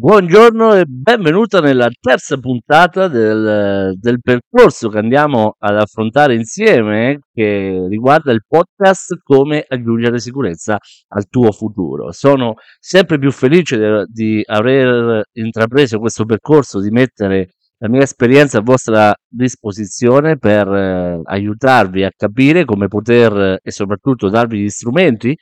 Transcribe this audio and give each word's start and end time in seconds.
Buongiorno 0.00 0.74
e 0.74 0.84
benvenuta 0.86 1.58
nella 1.58 1.88
terza 2.00 2.38
puntata 2.38 3.08
del, 3.08 3.94
del 3.98 4.20
percorso 4.20 4.88
che 4.90 4.98
andiamo 4.98 5.56
ad 5.58 5.76
affrontare 5.76 6.36
insieme, 6.36 7.18
che 7.32 7.84
riguarda 7.88 8.30
il 8.30 8.44
podcast 8.46 9.18
Come 9.24 9.64
aggiungere 9.66 10.20
sicurezza 10.20 10.78
al 11.08 11.26
tuo 11.28 11.50
futuro. 11.50 12.12
Sono 12.12 12.54
sempre 12.78 13.18
più 13.18 13.32
felice 13.32 13.76
di, 13.76 14.36
di 14.36 14.42
aver 14.46 15.24
intrapreso 15.32 15.98
questo 15.98 16.24
percorso, 16.24 16.80
di 16.80 16.90
mettere 16.90 17.48
la 17.78 17.88
mia 17.88 18.02
esperienza 18.02 18.58
a 18.58 18.62
vostra 18.62 19.12
disposizione 19.26 20.38
per 20.38 20.68
eh, 20.68 21.20
aiutarvi 21.24 22.04
a 22.04 22.12
capire 22.16 22.64
come 22.64 22.86
poter 22.86 23.58
e 23.60 23.70
soprattutto 23.72 24.28
darvi 24.28 24.60
gli 24.60 24.68
strumenti 24.68 25.36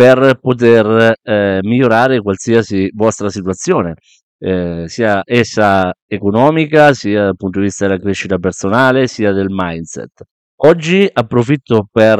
per 0.00 0.38
poter 0.40 1.12
eh, 1.22 1.58
migliorare 1.60 2.22
qualsiasi 2.22 2.90
vostra 2.94 3.28
situazione, 3.28 3.96
eh, 4.38 4.84
sia 4.86 5.20
essa 5.26 5.92
economica, 6.06 6.94
sia 6.94 7.24
dal 7.24 7.36
punto 7.36 7.58
di 7.58 7.66
vista 7.66 7.86
della 7.86 8.00
crescita 8.00 8.38
personale, 8.38 9.06
sia 9.08 9.32
del 9.32 9.48
mindset. 9.50 10.22
Oggi 10.62 11.06
approfitto 11.12 11.86
per 11.92 12.18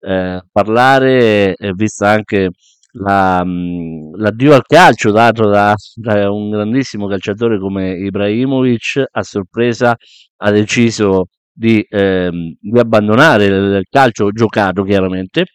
eh, 0.00 0.42
parlare, 0.52 1.54
eh, 1.54 1.72
vista 1.74 2.10
anche 2.10 2.50
la, 2.92 3.42
mh, 3.42 4.18
l'addio 4.18 4.52
al 4.52 4.66
calcio 4.66 5.10
dato 5.10 5.48
da, 5.48 5.74
da, 5.94 6.30
un 6.30 6.50
grandissimo 6.50 7.06
calciatore 7.06 7.58
come 7.58 7.92
Ibrahimovic, 7.92 9.02
a 9.10 9.22
sorpresa 9.22 9.96
ha 10.36 10.50
deciso 10.50 11.28
di, 11.50 11.82
ehm, 11.88 12.56
di 12.60 12.78
abbandonare 12.78 13.46
il 13.46 13.86
calcio 13.88 14.30
giocato 14.30 14.82
chiaramente 14.82 15.46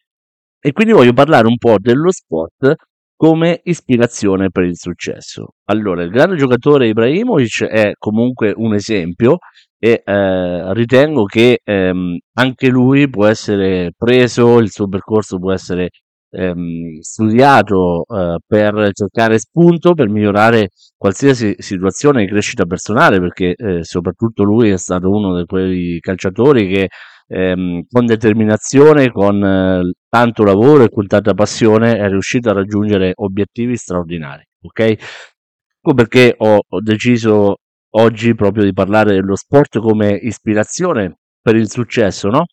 e 0.65 0.71
quindi 0.71 0.93
voglio 0.93 1.11
parlare 1.11 1.45
un 1.47 1.57
po' 1.57 1.75
dello 1.77 2.09
sport 2.09 2.75
come 3.17 3.59
ispirazione 3.63 4.49
per 4.49 4.63
il 4.63 4.77
successo. 4.77 5.55
Allora, 5.65 6.03
il 6.03 6.09
grande 6.09 6.37
giocatore 6.37 6.87
Ibrahimovic 6.87 7.65
è 7.65 7.91
comunque 7.97 8.53
un 8.55 8.73
esempio 8.73 9.39
e 9.77 10.01
eh, 10.05 10.73
ritengo 10.73 11.25
che 11.25 11.59
ehm, 11.61 12.17
anche 12.35 12.69
lui 12.69 13.09
può 13.09 13.25
essere 13.25 13.91
preso, 13.97 14.59
il 14.59 14.71
suo 14.71 14.87
percorso 14.87 15.37
può 15.37 15.51
essere 15.51 15.89
ehm, 16.31 16.99
studiato 17.01 18.05
eh, 18.07 18.37
per 18.47 18.89
cercare 18.93 19.39
spunto, 19.39 19.93
per 19.93 20.07
migliorare 20.07 20.69
qualsiasi 20.95 21.55
situazione 21.57 22.21
di 22.21 22.31
crescita 22.31 22.65
personale, 22.65 23.19
perché 23.19 23.53
eh, 23.55 23.83
soprattutto 23.83 24.43
lui 24.43 24.69
è 24.69 24.77
stato 24.77 25.09
uno 25.09 25.37
di 25.37 25.45
quei 25.45 25.99
calciatori 25.99 26.67
che 26.69 26.87
ehm, 27.27 27.83
con 27.89 28.05
determinazione, 28.05 29.11
con 29.11 29.43
eh, 29.43 29.91
tanto 30.09 30.43
lavoro 30.43 30.83
e 30.83 30.89
con 30.89 31.07
tanta 31.07 31.33
passione 31.33 31.97
è 31.97 32.07
riuscito 32.09 32.49
a 32.49 32.53
raggiungere 32.53 33.13
obiettivi 33.15 33.75
straordinari. 33.75 34.43
Ok? 34.61 34.79
Ecco 34.79 35.93
perché 35.95 36.33
ho, 36.37 36.59
ho 36.67 36.81
deciso 36.81 37.57
oggi 37.95 38.35
proprio 38.35 38.63
di 38.63 38.73
parlare 38.73 39.13
dello 39.13 39.35
sport 39.35 39.79
come 39.79 40.11
ispirazione 40.13 41.17
per 41.41 41.55
il 41.55 41.69
successo, 41.69 42.29
no? 42.29 42.45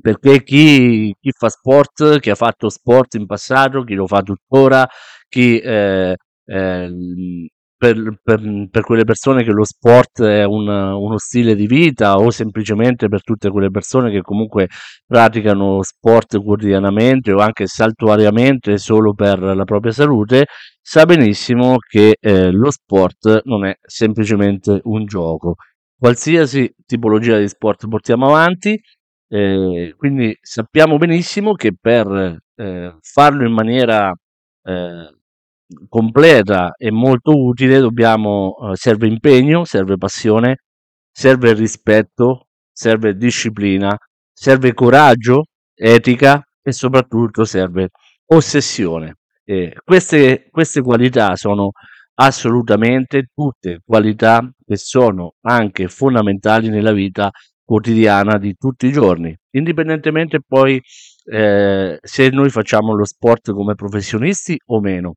Perché 0.00 0.42
chi, 0.42 1.14
chi, 1.18 1.30
fa 1.32 1.48
sport, 1.48 2.20
chi 2.20 2.30
ha 2.30 2.34
fatto 2.34 2.68
sport 2.68 3.14
in 3.14 3.26
passato, 3.26 3.82
chi 3.82 3.94
lo 3.94 4.06
fa 4.06 4.22
tuttora, 4.22 4.86
chi 5.28 5.58
eh, 5.58 6.14
eh, 6.44 6.90
per, 7.80 8.18
per, 8.22 8.68
per, 8.70 8.82
quelle 8.82 9.04
persone 9.04 9.42
che 9.42 9.52
lo 9.52 9.64
sport 9.64 10.22
è 10.22 10.44
un, 10.44 10.68
uno 10.68 11.16
stile 11.16 11.54
di 11.54 11.66
vita 11.66 12.16
o 12.16 12.30
semplicemente 12.30 13.08
per 13.08 13.22
tutte 13.22 13.48
quelle 13.48 13.70
persone 13.70 14.10
che 14.10 14.20
comunque 14.20 14.68
praticano 15.06 15.82
sport 15.82 16.42
quotidianamente 16.42 17.32
o 17.32 17.38
anche 17.38 17.66
saltuariamente 17.66 18.76
solo 18.76 19.14
per 19.14 19.40
la 19.40 19.64
propria 19.64 19.92
salute, 19.92 20.44
sa 20.82 21.06
benissimo 21.06 21.78
che 21.78 22.18
eh, 22.20 22.50
lo 22.50 22.70
sport 22.70 23.44
non 23.44 23.64
è 23.64 23.74
semplicemente 23.80 24.80
un 24.84 25.06
gioco. 25.06 25.54
Qualsiasi 25.96 26.74
tipologia 26.84 27.38
di 27.38 27.48
sport 27.48 27.88
portiamo 27.88 28.26
avanti, 28.26 28.78
eh, 29.26 29.94
quindi 29.96 30.36
sappiamo 30.42 30.98
benissimo 30.98 31.54
che 31.54 31.72
per 31.80 32.36
eh, 32.56 32.94
farlo 33.00 33.46
in 33.46 33.54
maniera 33.54 34.12
eh, 34.64 35.19
completa 35.88 36.74
e 36.76 36.90
molto 36.90 37.32
utile 37.36 37.78
dobbiamo 37.80 38.56
eh, 38.72 38.76
serve 38.76 39.06
impegno, 39.06 39.64
serve 39.64 39.96
passione, 39.96 40.58
serve 41.10 41.52
rispetto, 41.54 42.48
serve 42.72 43.16
disciplina, 43.16 43.96
serve 44.32 44.72
coraggio, 44.74 45.44
etica 45.74 46.42
e 46.62 46.72
soprattutto 46.72 47.44
serve 47.44 47.90
ossessione. 48.26 49.16
Eh, 49.44 49.74
queste, 49.84 50.48
queste 50.50 50.82
qualità 50.82 51.36
sono 51.36 51.70
assolutamente 52.14 53.28
tutte 53.34 53.80
qualità 53.84 54.48
che 54.64 54.76
sono 54.76 55.34
anche 55.42 55.88
fondamentali 55.88 56.68
nella 56.68 56.92
vita 56.92 57.30
quotidiana 57.64 58.36
di 58.38 58.54
tutti 58.58 58.86
i 58.86 58.92
giorni, 58.92 59.34
indipendentemente 59.52 60.40
poi 60.46 60.80
eh, 61.24 61.98
se 62.02 62.28
noi 62.30 62.50
facciamo 62.50 62.94
lo 62.94 63.04
sport 63.04 63.52
come 63.52 63.74
professionisti 63.74 64.58
o 64.66 64.80
meno. 64.80 65.14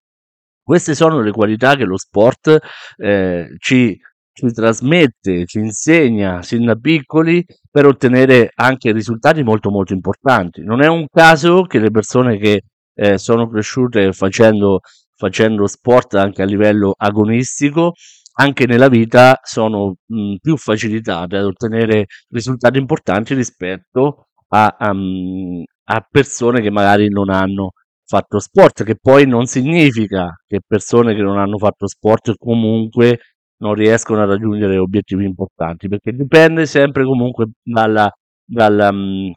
Queste 0.64 0.96
sono 0.96 1.22
le 1.22 1.32
qualità 1.32 1.76
che 1.76 1.84
lo 1.84 1.98
sport 1.98 2.58
eh, 2.98 3.48
ci, 3.60 4.00
ci 4.32 4.52
trasmette, 4.52 5.46
ci 5.46 5.60
insegna 5.60 6.42
sin 6.42 6.66
da 6.66 6.76
piccoli 6.76 7.44
per 7.70 7.86
ottenere 7.86 8.52
anche 8.56 8.92
risultati 8.94 9.44
molto 9.44 9.70
molto 9.70 9.94
importanti. 9.94 10.64
Non 10.64 10.82
è 10.82 10.88
un 10.88 11.06
caso 11.12 11.64
che 11.64 11.80
le 11.80 11.92
persone 11.92 12.38
che 12.38 12.64
eh, 12.96 13.18
sono 13.18 13.50
cresciute 13.50 14.14
facendo, 14.14 14.80
facendo 15.16 15.68
sport 15.68 16.16
anche 16.16 16.42
a 16.42 16.46
livello 16.46 16.94
agonistico 16.96 17.94
anche 18.36 18.66
nella 18.66 18.88
vita 18.88 19.40
sono 19.44 19.96
mh, 20.06 20.36
più 20.42 20.58
facilitate 20.58 21.38
ad 21.38 21.46
ottenere 21.46 22.08
risultati 22.30 22.80
importanti 22.80 23.34
rispetto 23.36 24.28
a, 24.50 24.76
a, 24.78 24.94
a 25.86 26.08
persone 26.10 26.62
che 26.62 26.72
magari 26.72 27.10
non 27.10 27.30
hanno 27.30 27.74
fatto 28.06 28.40
sport, 28.40 28.84
che 28.84 28.96
poi 29.00 29.26
non 29.28 29.46
significa 29.46 30.30
che 30.46 30.60
persone 30.66 31.16
che 31.16 31.22
non 31.22 31.38
hanno 31.38 31.58
fatto 31.58 31.88
sport 31.88 32.34
comunque 32.38 33.20
non 33.58 33.74
riescono 33.76 34.22
a 34.22 34.26
raggiungere 34.26 34.78
obiettivi 34.78 35.26
importanti, 35.26 35.88
perché 35.88 36.12
dipende 36.12 36.66
sempre 36.66 37.06
comunque 37.06 37.52
dalla, 37.64 38.12
dalla, 38.44 38.92
mm, 38.92 39.32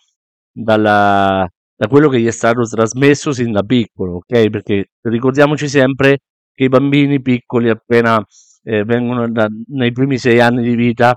dalla, 0.53 1.49
da 1.77 1.87
quello 1.88 2.09
che 2.09 2.21
gli 2.21 2.27
è 2.27 2.31
stato 2.32 2.62
trasmesso 2.65 3.32
sin 3.32 3.53
da 3.53 3.62
piccolo, 3.62 4.16
ok? 4.16 4.50
Perché 4.50 4.87
ricordiamoci 5.03 5.69
sempre 5.69 6.19
che 6.53 6.65
i 6.65 6.69
bambini 6.69 7.21
piccoli 7.21 7.69
appena 7.69 8.22
eh, 8.65 8.84
vengono 8.84 9.31
da, 9.31 9.47
nei 9.69 9.93
primi 9.93 10.19
sei 10.19 10.41
anni 10.41 10.62
di 10.62 10.75
vita 10.75 11.16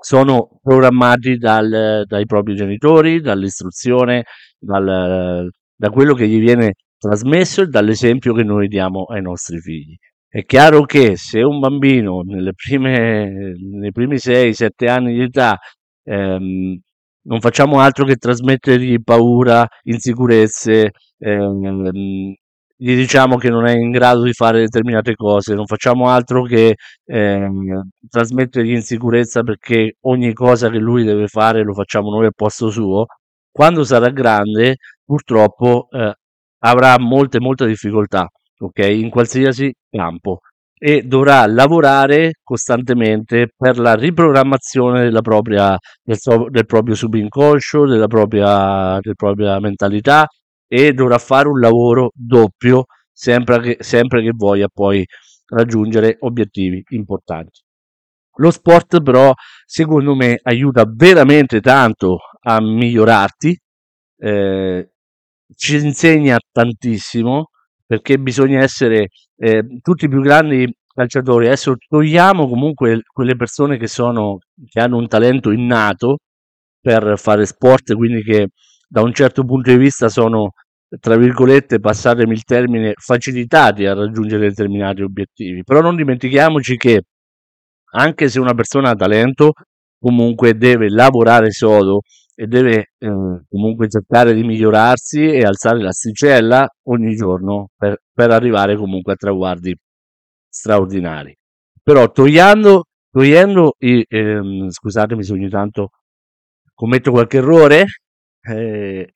sono 0.00 0.60
programmati 0.62 1.36
dal, 1.38 2.04
dai 2.06 2.26
propri 2.26 2.54
genitori, 2.54 3.20
dall'istruzione, 3.20 4.24
dal, 4.58 5.48
da 5.78 5.90
quello 5.90 6.14
che 6.14 6.26
gli 6.28 6.40
viene 6.40 6.74
trasmesso 6.98 7.62
e 7.62 7.66
dall'esempio 7.66 8.34
che 8.34 8.42
noi 8.42 8.66
diamo 8.68 9.04
ai 9.04 9.22
nostri 9.22 9.60
figli. 9.60 9.96
È 10.28 10.44
chiaro 10.44 10.82
che 10.84 11.16
se 11.16 11.40
un 11.42 11.60
bambino 11.60 12.22
prime, 12.54 13.54
nei 13.56 13.92
primi 13.92 14.18
6-7 14.18 14.88
anni 14.88 15.14
di 15.14 15.22
età 15.22 15.56
ehm, 16.04 16.78
non 17.22 17.40
facciamo 17.40 17.78
altro 17.80 18.04
che 18.04 18.16
trasmettergli 18.16 19.02
paura, 19.02 19.66
insicurezze, 19.84 20.90
ehm, 21.18 21.90
gli 22.80 22.94
diciamo 22.94 23.36
che 23.36 23.50
non 23.50 23.66
è 23.66 23.72
in 23.76 23.90
grado 23.90 24.22
di 24.22 24.32
fare 24.32 24.60
determinate 24.60 25.14
cose, 25.14 25.54
non 25.54 25.66
facciamo 25.66 26.08
altro 26.08 26.42
che 26.44 26.76
ehm, 27.06 27.88
trasmettergli 28.08 28.70
insicurezza 28.72 29.42
perché 29.42 29.96
ogni 30.02 30.32
cosa 30.32 30.70
che 30.70 30.78
lui 30.78 31.04
deve 31.04 31.26
fare 31.28 31.62
lo 31.64 31.74
facciamo 31.74 32.10
noi 32.10 32.26
al 32.26 32.34
posto 32.34 32.70
suo, 32.70 33.06
quando 33.50 33.82
sarà 33.84 34.10
grande 34.10 34.76
purtroppo 35.08 35.88
eh, 35.90 36.12
avrà 36.64 36.98
molte 36.98 37.40
molte 37.40 37.66
difficoltà, 37.66 38.28
ok? 38.58 38.78
In 38.80 39.08
qualsiasi 39.08 39.72
campo 39.88 40.40
e 40.80 41.02
dovrà 41.02 41.46
lavorare 41.46 42.32
costantemente 42.44 43.48
per 43.56 43.78
la 43.78 43.94
riprogrammazione 43.94 45.04
della 45.04 45.22
propria, 45.22 45.76
del, 46.02 46.18
so, 46.18 46.46
del 46.50 46.66
proprio 46.66 46.94
subinconscio, 46.94 47.86
della 47.86 48.06
propria, 48.06 48.98
della 49.00 49.14
propria 49.16 49.58
mentalità 49.60 50.26
e 50.68 50.92
dovrà 50.92 51.18
fare 51.18 51.48
un 51.48 51.58
lavoro 51.58 52.10
doppio 52.14 52.84
sempre 53.10 53.60
che, 53.60 53.76
sempre 53.80 54.22
che 54.22 54.32
voglia 54.34 54.68
poi 54.72 55.04
raggiungere 55.46 56.16
obiettivi 56.20 56.84
importanti. 56.90 57.60
Lo 58.36 58.50
sport 58.50 59.02
però 59.02 59.32
secondo 59.64 60.14
me 60.14 60.38
aiuta 60.42 60.84
veramente 60.86 61.60
tanto 61.60 62.18
a 62.42 62.60
migliorarti, 62.60 63.58
eh, 64.18 64.90
ci 65.56 65.76
insegna 65.76 66.38
tantissimo 66.52 67.50
perché 67.86 68.18
bisogna 68.18 68.60
essere 68.60 69.08
eh, 69.36 69.64
tutti 69.82 70.04
i 70.06 70.08
più 70.08 70.20
grandi 70.20 70.70
calciatori. 70.94 71.46
Adesso 71.46 71.76
togliamo 71.88 72.48
comunque 72.48 73.02
quelle 73.12 73.36
persone 73.36 73.78
che, 73.78 73.86
sono, 73.86 74.38
che 74.68 74.80
hanno 74.80 74.98
un 74.98 75.08
talento 75.08 75.50
innato 75.50 76.18
per 76.80 77.18
fare 77.18 77.46
sport, 77.46 77.94
quindi 77.94 78.22
che 78.22 78.48
da 78.86 79.02
un 79.02 79.12
certo 79.12 79.44
punto 79.44 79.70
di 79.70 79.78
vista 79.78 80.08
sono 80.08 80.52
tra 81.00 81.16
virgolette, 81.16 81.80
passatemi 81.80 82.32
il 82.32 82.44
termine, 82.44 82.94
facilitati 82.96 83.84
a 83.84 83.94
raggiungere 83.94 84.48
determinati 84.48 85.02
obiettivi. 85.02 85.62
Però 85.62 85.80
non 85.80 85.96
dimentichiamoci 85.96 86.76
che 86.76 87.02
anche 87.92 88.28
se 88.28 88.40
una 88.40 88.54
persona 88.54 88.90
ha 88.90 88.94
talento, 88.94 89.52
comunque 89.98 90.56
deve 90.56 90.88
lavorare 90.88 91.50
sodo 91.50 92.00
e 92.40 92.46
deve 92.46 92.92
eh, 92.98 93.42
comunque 93.48 93.88
cercare 93.88 94.32
di 94.32 94.44
migliorarsi 94.44 95.26
e 95.26 95.42
alzare 95.42 95.80
l'asticella 95.80 96.68
ogni 96.84 97.16
giorno 97.16 97.70
per, 97.76 98.00
per 98.12 98.30
arrivare 98.30 98.76
comunque 98.76 99.14
a 99.14 99.16
traguardi 99.16 99.74
straordinari. 100.48 101.34
Però 101.82 102.08
togliendo, 102.12 102.84
togliendo 103.10 103.74
i, 103.78 104.04
ehm, 104.06 104.68
scusatemi 104.70 105.24
se 105.24 105.32
ogni 105.32 105.48
tanto 105.48 105.90
commetto 106.74 107.10
qualche 107.10 107.38
errore, 107.38 107.86
eh, 108.40 109.14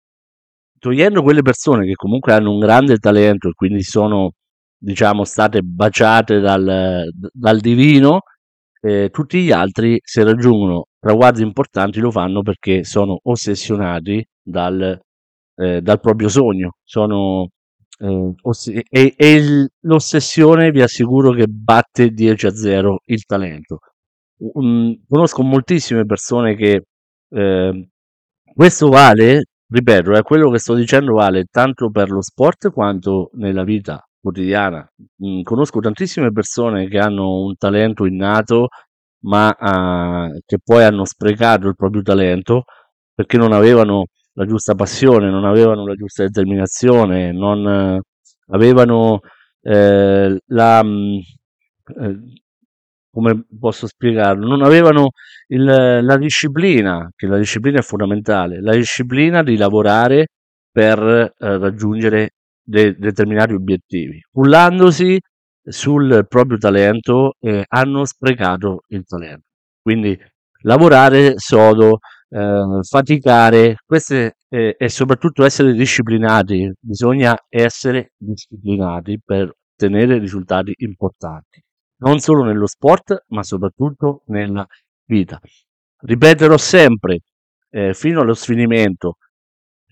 togliendo 0.80 1.22
quelle 1.22 1.42
persone 1.42 1.86
che 1.86 1.94
comunque 1.94 2.32
hanno 2.32 2.50
un 2.50 2.58
grande 2.58 2.96
talento 2.98 3.48
e 3.50 3.52
quindi 3.54 3.82
sono, 3.82 4.32
diciamo, 4.76 5.24
state 5.24 5.60
baciate 5.62 6.40
dal, 6.40 7.08
dal 7.32 7.60
divino, 7.60 8.22
eh, 8.80 9.10
tutti 9.12 9.42
gli 9.44 9.52
altri, 9.52 10.00
se 10.02 10.24
raggiungono 10.24 10.86
traguardi 11.02 11.42
importanti, 11.42 11.98
lo 12.00 12.10
fanno 12.10 12.42
perché 12.42 12.84
sono 12.84 13.18
ossessionati 13.24 14.24
dal, 14.40 14.98
eh, 15.56 15.80
dal 15.82 16.00
proprio 16.00 16.28
sogno. 16.28 16.76
Sono, 16.84 17.48
eh, 17.98 18.34
oss- 18.42 18.68
e, 18.68 19.14
e 19.16 19.32
il- 19.34 19.68
l'ossessione 19.80 20.70
vi 20.70 20.82
assicuro 20.82 21.32
che 21.32 21.46
batte 21.48 22.10
10 22.10 22.46
a 22.46 22.54
0 22.54 23.00
il 23.06 23.24
talento. 23.24 23.78
Un- 24.54 24.98
conosco 25.08 25.42
moltissime 25.42 26.04
persone 26.04 26.56
che 26.56 26.82
eh, 27.34 27.88
questo 28.54 28.88
vale, 28.88 29.44
ripeto, 29.68 30.12
eh, 30.16 30.22
quello 30.22 30.50
che 30.50 30.58
sto 30.58 30.74
dicendo 30.74 31.14
vale 31.14 31.44
tanto 31.50 31.90
per 31.90 32.10
lo 32.10 32.20
sport 32.22 32.70
quanto 32.72 33.30
nella 33.34 33.64
vita 33.64 34.04
quotidiana. 34.20 34.86
Mm, 35.24 35.42
conosco 35.42 35.80
tantissime 35.80 36.30
persone 36.32 36.88
che 36.88 36.98
hanno 36.98 37.42
un 37.44 37.56
talento 37.56 38.04
innato, 38.06 38.68
ma 39.22 39.48
uh, 39.58 40.38
che 40.44 40.58
poi 40.62 40.84
hanno 40.84 41.04
sprecato 41.04 41.68
il 41.68 41.76
proprio 41.76 42.02
talento 42.02 42.64
perché 43.14 43.36
non 43.36 43.52
avevano 43.52 44.06
la 44.34 44.46
giusta 44.46 44.74
passione, 44.74 45.30
non 45.30 45.44
avevano 45.44 45.86
la 45.86 45.94
giusta 45.94 46.22
determinazione, 46.24 47.32
non 47.32 47.64
uh, 47.64 48.00
avevano 48.54 49.20
eh, 49.62 50.38
la... 50.46 50.82
Mm, 50.84 51.18
eh, 52.00 52.18
come 53.10 53.44
posso 53.58 53.86
spiegarlo? 53.86 54.46
Non 54.46 54.62
avevano 54.62 55.10
il, 55.48 55.64
la 55.64 56.16
disciplina, 56.16 57.10
che 57.14 57.26
la 57.26 57.36
disciplina 57.36 57.78
è 57.80 57.82
fondamentale, 57.82 58.62
la 58.62 58.74
disciplina 58.74 59.42
di 59.42 59.56
lavorare 59.58 60.28
per 60.70 60.98
eh, 60.98 61.58
raggiungere 61.58 62.30
de- 62.62 62.94
determinati 62.96 63.52
obiettivi. 63.52 64.18
Cullandosi 64.30 65.20
sul 65.64 66.26
proprio 66.28 66.58
talento 66.58 67.34
eh, 67.40 67.64
hanno 67.68 68.04
sprecato 68.04 68.82
il 68.88 69.04
talento. 69.04 69.46
Quindi 69.80 70.18
lavorare 70.62 71.34
sodo, 71.36 71.98
eh, 72.28 72.80
faticare, 72.82 73.76
queste, 73.84 74.36
eh, 74.48 74.74
e 74.78 74.88
soprattutto 74.88 75.44
essere 75.44 75.72
disciplinati. 75.72 76.72
Bisogna 76.78 77.36
essere 77.48 78.12
disciplinati 78.16 79.20
per 79.24 79.52
ottenere 79.74 80.18
risultati 80.18 80.72
importanti, 80.78 81.62
non 81.98 82.18
solo 82.20 82.44
nello 82.44 82.66
sport, 82.66 83.24
ma 83.28 83.42
soprattutto 83.42 84.22
nella 84.26 84.66
vita. 85.06 85.40
Ripeterò 86.04 86.56
sempre, 86.56 87.20
eh, 87.70 87.94
fino 87.94 88.20
allo 88.20 88.34
sfinimento, 88.34 89.16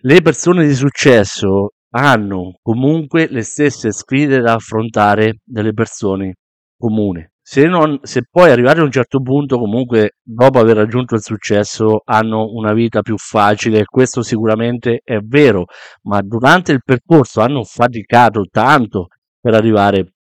le 0.03 0.23
persone 0.23 0.67
di 0.67 0.75
successo 0.75 1.73
hanno 1.91 2.59
comunque 2.63 3.27
le 3.29 3.43
stesse 3.43 3.93
sfide 3.93 4.41
da 4.41 4.55
affrontare 4.55 5.39
delle 5.45 5.73
persone 5.73 6.37
comuni. 6.77 7.27
Se, 7.43 7.67
non, 7.67 7.99
se 8.03 8.23
poi 8.31 8.51
arrivati 8.51 8.79
a 8.79 8.85
un 8.85 8.93
certo 8.93 9.21
punto, 9.21 9.59
comunque 9.59 10.19
dopo 10.23 10.61
aver 10.61 10.77
raggiunto 10.77 11.17
il 11.17 11.23
successo, 11.23 12.03
hanno 12.05 12.53
una 12.53 12.73
vita 12.73 13.03
più 13.03 13.17
facile, 13.17 13.85
questo 13.87 14.23
sicuramente 14.23 15.01
è 15.03 15.19
vero, 15.19 15.65
ma 16.03 16.21
durante 16.23 16.71
il 16.71 16.83
percorso 16.85 17.41
hanno 17.41 17.65
faticato 17.65 18.45
tanto 18.49 19.09
per 19.41 19.55
arrivare 19.55 20.13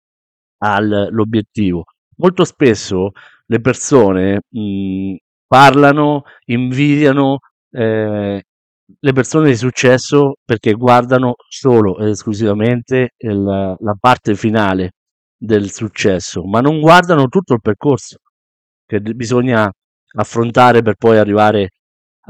all'obiettivo. 0.63 1.85
Molto 2.17 2.45
spesso 2.45 3.11
le 3.45 3.61
persone 3.61 4.41
mh, 4.49 5.17
parlano, 5.47 6.23
invidiano 6.47 7.41
eh, 7.71 8.43
le 9.01 9.13
persone 9.13 9.49
di 9.49 9.57
successo 9.57 10.37
perché 10.45 10.73
guardano 10.73 11.35
solo 11.49 11.99
ed 11.99 12.09
esclusivamente 12.09 13.11
il, 13.19 13.43
la 13.79 13.97
parte 13.99 14.35
finale 14.35 14.93
del 15.37 15.71
successo, 15.71 16.45
ma 16.45 16.61
non 16.61 16.81
guardano 16.81 17.27
tutto 17.29 17.55
il 17.55 17.61
percorso 17.61 18.19
che 18.87 19.01
bisogna 19.01 19.71
affrontare 20.17 20.83
per 20.83 20.95
poi 20.97 21.19
arrivare 21.19 21.71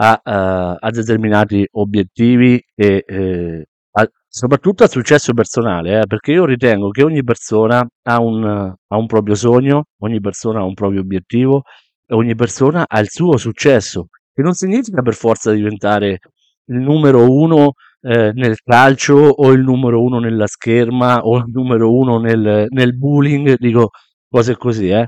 a, 0.00 0.20
a, 0.22 0.74
a 0.74 0.90
determinati 0.90 1.66
obiettivi 1.72 2.60
e 2.74 3.04
eh, 3.06 3.64
a, 3.92 4.08
soprattutto 4.26 4.82
al 4.82 4.90
successo 4.90 5.32
personale, 5.32 6.00
eh, 6.00 6.06
perché 6.06 6.32
io 6.32 6.44
ritengo 6.44 6.90
che 6.90 7.04
ogni 7.04 7.22
persona 7.22 7.86
ha 8.02 8.20
un, 8.20 8.44
ha 8.44 8.96
un 8.96 9.06
proprio 9.06 9.34
sogno, 9.36 9.84
ogni 9.98 10.20
persona 10.20 10.60
ha 10.60 10.64
un 10.64 10.74
proprio 10.74 11.00
obiettivo 11.00 11.62
e 12.06 12.14
ogni 12.14 12.34
persona 12.34 12.84
ha 12.86 12.98
il 13.00 13.08
suo 13.08 13.36
successo, 13.36 14.08
che 14.32 14.42
non 14.42 14.54
significa 14.54 15.02
per 15.02 15.14
forza 15.14 15.52
diventare 15.52 16.18
il 16.68 16.78
numero 16.78 17.30
uno 17.30 17.72
eh, 18.00 18.32
nel 18.32 18.60
calcio 18.62 19.16
o 19.16 19.52
il 19.52 19.60
numero 19.60 20.02
uno 20.02 20.18
nella 20.18 20.46
scherma 20.46 21.20
o 21.20 21.38
il 21.38 21.44
numero 21.48 21.92
uno 21.92 22.18
nel, 22.18 22.66
nel 22.68 22.96
bullying, 22.96 23.56
dico 23.56 23.90
cose 24.28 24.56
così, 24.56 24.88
eh. 24.88 25.06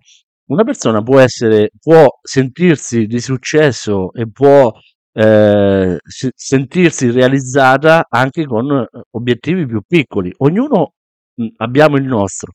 Una 0.51 0.65
persona 0.65 1.01
può 1.03 1.21
essere, 1.21 1.71
può 1.81 2.07
sentirsi 2.21 3.07
di 3.07 3.21
successo 3.21 4.13
e 4.13 4.29
può 4.29 4.73
eh, 5.13 5.99
sentirsi 6.35 7.11
realizzata 7.11 8.07
anche 8.09 8.47
con 8.47 8.85
obiettivi 9.13 9.67
più 9.67 9.81
piccoli. 9.87 10.33
Ognuno 10.39 10.95
mh, 11.35 11.47
abbiamo 11.59 11.97
il 11.97 12.05
nostro, 12.05 12.53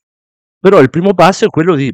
però 0.58 0.80
il 0.80 0.90
primo 0.90 1.14
passo 1.14 1.46
è 1.46 1.48
quello 1.48 1.74
di 1.74 1.90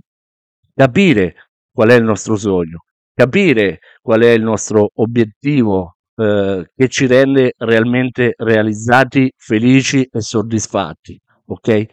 capire 0.74 1.34
qual 1.72 1.90
è 1.90 1.94
il 1.94 2.04
nostro 2.04 2.36
sogno, 2.36 2.84
capire 3.14 3.78
qual 4.00 4.22
è 4.22 4.30
il 4.30 4.42
nostro 4.42 4.90
obiettivo 4.94 5.98
eh, 6.16 6.70
che 6.74 6.88
ci 6.88 7.06
rende 7.06 7.54
realmente 7.58 8.34
realizzati, 8.36 9.32
felici 9.36 10.06
e 10.10 10.20
soddisfatti. 10.20 11.18
Ok? 11.46 11.86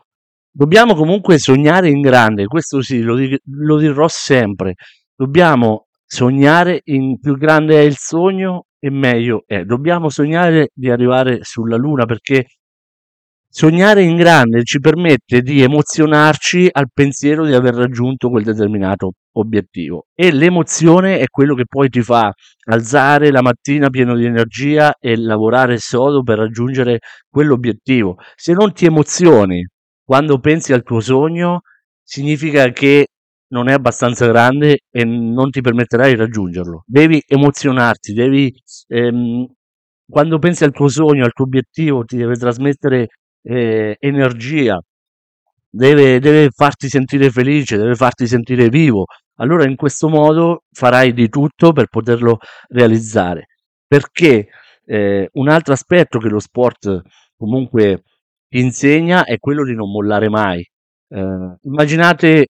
Dobbiamo 0.51 0.95
comunque 0.95 1.37
sognare 1.37 1.89
in 1.89 2.01
grande, 2.01 2.45
questo 2.45 2.81
sì, 2.81 3.01
lo, 3.01 3.15
di- 3.15 3.39
lo 3.45 3.77
dirò 3.77 4.07
sempre. 4.07 4.75
Dobbiamo 5.15 5.87
sognare 6.05 6.81
in 6.85 7.19
più 7.19 7.37
grande 7.37 7.79
è 7.79 7.83
il 7.83 7.95
sogno 7.97 8.65
e 8.79 8.89
meglio 8.89 9.43
è. 9.45 9.63
Dobbiamo 9.63 10.09
sognare 10.09 10.69
di 10.73 10.89
arrivare 10.89 11.39
sulla 11.43 11.77
Luna 11.77 12.05
perché 12.05 12.45
sognare 13.51 14.03
in 14.03 14.15
grande 14.15 14.63
ci 14.63 14.79
permette 14.79 15.41
di 15.41 15.61
emozionarci 15.61 16.69
al 16.71 16.87
pensiero 16.93 17.45
di 17.45 17.53
aver 17.53 17.73
raggiunto 17.73 18.29
quel 18.29 18.43
determinato 18.43 19.13
obiettivo 19.33 20.05
e 20.13 20.31
l'emozione 20.31 21.17
è 21.19 21.25
quello 21.27 21.55
che 21.55 21.65
poi 21.65 21.89
ti 21.89 22.01
fa 22.01 22.31
alzare 22.65 23.31
la 23.31 23.41
mattina 23.41 23.89
pieno 23.89 24.15
di 24.15 24.25
energia 24.25 24.93
e 24.99 25.17
lavorare 25.17 25.77
sodo 25.79 26.21
per 26.21 26.37
raggiungere 26.37 26.99
quell'obiettivo. 27.27 28.17
Se 28.35 28.53
non 28.53 28.71
ti 28.71 28.85
emozioni 28.85 29.65
quando 30.03 30.39
pensi 30.39 30.73
al 30.73 30.83
tuo 30.83 30.99
sogno, 30.99 31.61
significa 32.03 32.69
che 32.71 33.07
non 33.51 33.67
è 33.67 33.73
abbastanza 33.73 34.27
grande 34.27 34.81
e 34.91 35.03
non 35.05 35.49
ti 35.49 35.61
permetterà 35.61 36.07
di 36.07 36.15
raggiungerlo. 36.15 36.83
Devi 36.85 37.21
emozionarti, 37.25 38.13
devi 38.13 38.53
ehm, 38.87 39.47
quando 40.07 40.39
pensi 40.39 40.63
al 40.63 40.71
tuo 40.71 40.87
sogno, 40.87 41.23
al 41.23 41.33
tuo 41.33 41.45
obiettivo, 41.45 42.03
ti 42.03 42.17
deve 42.17 42.35
trasmettere 42.35 43.07
eh, 43.41 43.95
energia, 43.99 44.81
deve, 45.69 46.19
deve 46.19 46.49
farti 46.49 46.89
sentire 46.89 47.29
felice, 47.29 47.77
deve 47.77 47.95
farti 47.95 48.27
sentire 48.27 48.69
vivo. 48.69 49.05
Allora 49.35 49.65
in 49.65 49.75
questo 49.75 50.09
modo 50.09 50.63
farai 50.71 51.13
di 51.13 51.29
tutto 51.29 51.71
per 51.71 51.87
poterlo 51.87 52.39
realizzare. 52.69 53.47
Perché 53.87 54.49
eh, 54.85 55.29
un 55.33 55.49
altro 55.49 55.73
aspetto 55.73 56.19
che 56.19 56.29
lo 56.29 56.39
sport 56.39 57.01
comunque 57.37 58.03
insegna 58.49 59.23
è 59.23 59.37
quello 59.39 59.63
di 59.63 59.73
non 59.73 59.91
mollare 59.91 60.29
mai. 60.29 60.59
Eh, 61.09 61.55
immaginate 61.61 62.47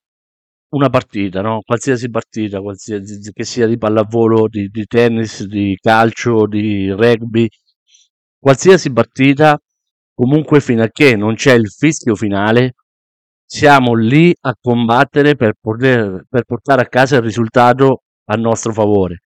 una 0.69 0.89
partita, 0.89 1.41
no? 1.41 1.61
qualsiasi 1.65 2.09
partita, 2.09 2.61
qualsiasi, 2.61 3.31
che 3.33 3.43
sia 3.43 3.67
di 3.67 3.77
pallavolo, 3.77 4.47
di, 4.47 4.67
di 4.69 4.85
tennis, 4.85 5.43
di 5.45 5.75
calcio, 5.79 6.45
di 6.47 6.91
rugby, 6.91 7.47
qualsiasi 8.39 8.91
partita, 8.91 9.59
comunque 10.19 10.59
fino 10.59 10.83
a 10.83 10.89
che 10.91 11.15
non 11.15 11.35
c'è 11.35 11.53
il 11.53 11.69
fischio 11.69 12.13
finale, 12.13 12.73
siamo 13.45 13.93
lì 13.93 14.35
a 14.41 14.53
combattere 14.59 15.37
per, 15.37 15.53
poter, 15.57 16.25
per 16.27 16.43
portare 16.43 16.81
a 16.81 16.87
casa 16.87 17.15
il 17.15 17.21
risultato 17.21 18.01
a 18.25 18.35
nostro 18.35 18.73
favore. 18.73 19.21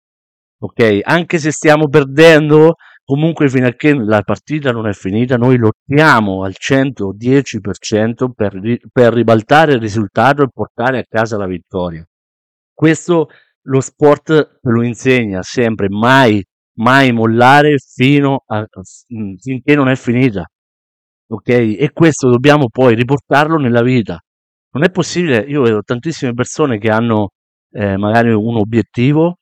Ok? 0.58 1.00
Anche 1.02 1.38
se 1.38 1.50
stiamo 1.50 1.88
perdendo, 1.88 2.74
comunque 3.02 3.48
fino 3.48 3.68
a 3.68 3.72
che 3.72 3.94
la 3.94 4.20
partita 4.20 4.70
non 4.70 4.86
è 4.86 4.92
finita, 4.92 5.36
noi 5.36 5.56
lottiamo 5.56 6.44
al 6.44 6.54
110% 6.60 8.30
per, 8.34 8.60
per 8.92 9.14
ribaltare 9.14 9.72
il 9.72 9.80
risultato 9.80 10.42
e 10.42 10.50
portare 10.52 10.98
a 10.98 11.06
casa 11.08 11.38
la 11.38 11.46
vittoria. 11.46 12.04
Questo 12.74 13.30
lo 13.62 13.80
sport 13.80 14.58
lo 14.60 14.82
insegna 14.82 15.40
sempre, 15.40 15.88
mai, 15.88 16.44
mai 16.80 17.12
mollare 17.12 17.78
fino 17.78 18.44
a, 18.46 18.66
finché 19.40 19.74
non 19.74 19.88
è 19.88 19.96
finita. 19.96 20.46
Ok? 21.32 21.48
E 21.48 21.90
questo 21.94 22.28
dobbiamo 22.28 22.68
poi 22.68 22.94
riportarlo 22.94 23.56
nella 23.56 23.82
vita. 23.82 24.20
Non 24.72 24.84
è 24.84 24.90
possibile, 24.90 25.38
io 25.38 25.62
vedo 25.62 25.80
tantissime 25.82 26.34
persone 26.34 26.78
che 26.78 26.90
hanno 26.90 27.30
eh, 27.70 27.96
magari 27.96 28.32
un 28.32 28.56
obiettivo, 28.56 29.38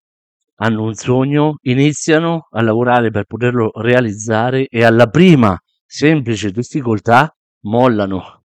hanno 0.56 0.84
un 0.84 0.94
sogno, 0.94 1.56
iniziano 1.62 2.46
a 2.50 2.62
lavorare 2.62 3.10
per 3.10 3.24
poterlo 3.24 3.70
realizzare 3.74 4.66
e 4.68 4.84
alla 4.84 5.08
prima 5.08 5.58
semplice 5.84 6.52
difficoltà 6.52 7.34
mollano, 7.64 8.44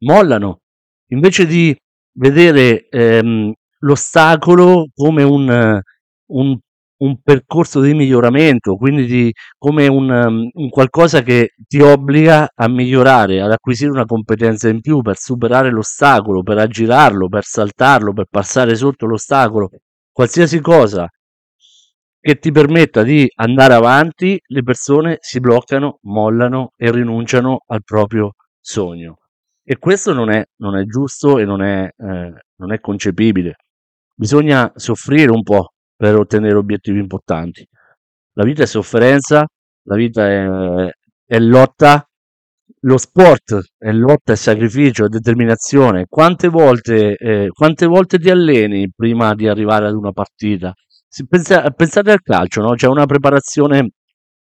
mollano. 0.00 0.60
Invece 1.12 1.46
di 1.46 1.74
vedere 2.14 2.88
ehm, 2.90 3.52
l'ostacolo 3.78 4.88
come 4.94 5.22
un, 5.22 5.80
un, 6.26 6.58
un, 7.02 7.20
percorso 7.22 7.80
di 7.80 7.94
miglioramento, 7.94 8.76
quindi 8.76 9.06
di, 9.06 9.32
come 9.58 9.86
un, 9.86 10.48
un 10.52 10.68
qualcosa 10.68 11.22
che 11.22 11.54
ti 11.66 11.80
obbliga 11.80 12.50
a 12.54 12.68
migliorare, 12.68 13.40
ad 13.40 13.52
acquisire 13.52 13.90
una 13.90 14.04
competenza 14.04 14.68
in 14.68 14.80
più 14.80 15.02
per 15.02 15.16
superare 15.16 15.70
l'ostacolo, 15.70 16.42
per 16.42 16.58
aggirarlo, 16.58 17.28
per 17.28 17.44
saltarlo, 17.44 18.12
per 18.12 18.26
passare 18.30 18.74
sotto 18.74 19.06
l'ostacolo, 19.06 19.70
qualsiasi 20.10 20.60
cosa 20.60 21.08
che 22.24 22.38
ti 22.38 22.52
permetta 22.52 23.02
di 23.02 23.28
andare 23.34 23.74
avanti, 23.74 24.40
le 24.46 24.62
persone 24.62 25.16
si 25.20 25.40
bloccano, 25.40 25.98
mollano 26.02 26.72
e 26.76 26.92
rinunciano 26.92 27.64
al 27.66 27.82
proprio 27.82 28.34
sogno. 28.60 29.16
E 29.64 29.76
questo 29.78 30.12
non 30.12 30.30
è, 30.30 30.44
non 30.58 30.76
è 30.76 30.84
giusto 30.84 31.38
e 31.38 31.44
non 31.44 31.62
è, 31.62 31.84
eh, 31.84 32.32
non 32.56 32.72
è 32.72 32.78
concepibile. 32.78 33.56
Bisogna 34.14 34.70
soffrire 34.76 35.32
un 35.32 35.42
po' 35.42 35.71
per 36.02 36.16
ottenere 36.16 36.56
obiettivi 36.56 36.98
importanti. 36.98 37.64
La 38.32 38.42
vita 38.42 38.64
è 38.64 38.66
sofferenza, 38.66 39.46
la 39.84 39.94
vita 39.94 40.28
è, 40.28 40.90
è 41.24 41.38
lotta, 41.38 42.04
lo 42.80 42.98
sport 42.98 43.60
è 43.78 43.92
lotta, 43.92 44.32
è 44.32 44.34
sacrificio, 44.34 45.04
è 45.04 45.08
determinazione. 45.08 46.06
Quante 46.08 46.48
volte, 46.48 47.14
eh, 47.14 47.50
quante 47.52 47.86
volte 47.86 48.18
ti 48.18 48.30
alleni 48.30 48.90
prima 48.92 49.32
di 49.36 49.46
arrivare 49.46 49.86
ad 49.86 49.94
una 49.94 50.10
partita? 50.10 50.74
Pensa, 51.28 51.70
pensate 51.70 52.10
al 52.10 52.20
calcio, 52.20 52.62
no? 52.62 52.74
C'è 52.74 52.88
una 52.88 53.06
preparazione 53.06 53.90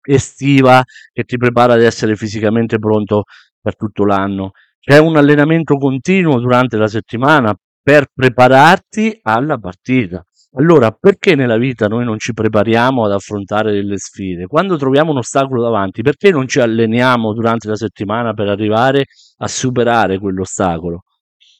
estiva 0.01 0.83
che 1.13 1.23
ti 1.23 1.37
prepara 1.37 1.75
ad 1.75 1.81
essere 1.81 2.17
fisicamente 2.17 2.77
pronto 2.77 3.23
per 3.61 3.77
tutto 3.77 4.03
l'anno. 4.03 4.51
C'è 4.81 4.97
un 4.97 5.15
allenamento 5.15 5.77
continuo 5.77 6.41
durante 6.41 6.75
la 6.75 6.87
settimana 6.87 7.55
per 7.81 8.07
prepararti 8.13 9.17
alla 9.21 9.57
partita. 9.57 10.21
Allora, 10.59 10.91
perché 10.91 11.35
nella 11.35 11.57
vita 11.57 11.87
noi 11.87 12.03
non 12.03 12.17
ci 12.17 12.33
prepariamo 12.33 13.05
ad 13.05 13.11
affrontare 13.11 13.71
delle 13.73 13.97
sfide? 13.97 14.47
Quando 14.47 14.75
troviamo 14.75 15.11
un 15.11 15.17
ostacolo 15.17 15.61
davanti, 15.61 16.01
perché 16.01 16.31
non 16.31 16.47
ci 16.47 16.59
alleniamo 16.59 17.31
durante 17.33 17.67
la 17.67 17.75
settimana 17.75 18.33
per 18.33 18.47
arrivare 18.47 19.05
a 19.37 19.47
superare 19.47 20.17
quell'ostacolo? 20.17 21.03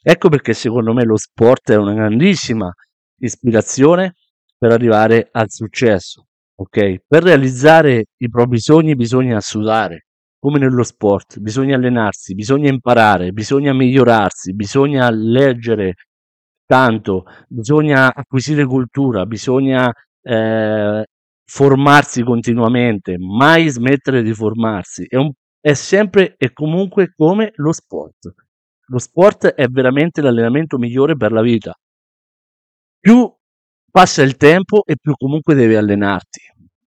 Ecco 0.02 0.30
perché 0.30 0.54
secondo 0.54 0.94
me 0.94 1.04
lo 1.04 1.16
sport 1.16 1.72
è 1.72 1.76
una 1.76 1.94
grandissima 1.94 2.72
ispirazione 3.20 4.16
per 4.58 4.72
arrivare 4.72 5.30
al 5.32 5.52
successo. 5.52 6.26
Ok? 6.56 7.04
Per 7.06 7.22
realizzare 7.22 8.06
i 8.18 8.30
propri 8.30 8.60
sogni 8.60 8.96
bisogna 8.96 9.40
sudare, 9.42 10.08
come 10.40 10.58
nello 10.58 10.84
sport, 10.84 11.38
bisogna 11.38 11.76
allenarsi, 11.76 12.34
bisogna 12.34 12.70
imparare, 12.70 13.32
bisogna 13.32 13.74
migliorarsi, 13.74 14.56
bisogna 14.56 15.08
leggere 15.12 15.94
tanto, 16.68 17.26
bisogna 17.48 18.14
acquisire 18.14 18.66
cultura, 18.66 19.26
bisogna 19.26 19.92
eh, 20.22 21.06
formarsi 21.44 22.24
continuamente, 22.24 23.18
mai 23.18 23.70
smettere 23.70 24.22
di 24.22 24.34
formarsi. 24.34 25.06
È, 25.08 25.16
un, 25.16 25.32
è 25.60 25.74
sempre 25.74 26.36
e 26.38 26.54
comunque 26.54 27.14
come 27.16 27.54
lo 27.56 27.72
sport. 27.72 28.34
Lo 28.90 29.00
sport 29.00 29.48
è 29.48 29.68
veramente 29.68 30.22
l'allenamento 30.22 30.78
migliore 30.78 31.16
per 31.16 31.32
la 31.32 31.42
vita. 31.42 31.74
Più 33.00 33.34
passa 33.90 34.22
il 34.22 34.36
tempo 34.36 34.84
e 34.86 34.98
più 35.02 35.14
comunque 35.16 35.56
devi 35.56 35.76
allenarti, 35.76 36.42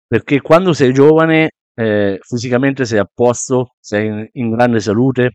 perché 0.06 0.40
quando 0.40 0.72
sei 0.72 0.92
giovane 0.92 1.52
eh, 1.74 2.18
fisicamente 2.20 2.84
sei 2.84 2.98
a 2.98 3.08
posto, 3.12 3.74
sei 3.78 4.06
in, 4.06 4.28
in 4.32 4.50
grande 4.50 4.80
salute, 4.80 5.32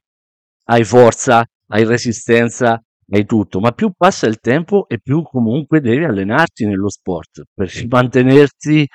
hai 0.66 0.84
forza, 0.84 1.46
hai 1.68 1.86
resistenza, 1.86 2.82
hai 3.10 3.26
tutto, 3.26 3.60
ma 3.60 3.72
più 3.72 3.92
passa 3.96 4.28
il 4.28 4.40
tempo 4.40 4.88
e 4.88 5.00
più 5.00 5.22
comunque 5.24 5.82
devi 5.82 6.04
allenarti 6.04 6.66
nello 6.66 6.90
sport 6.90 7.44
per 7.54 7.70
mantenerti 7.90 8.82
eh, 8.82 8.88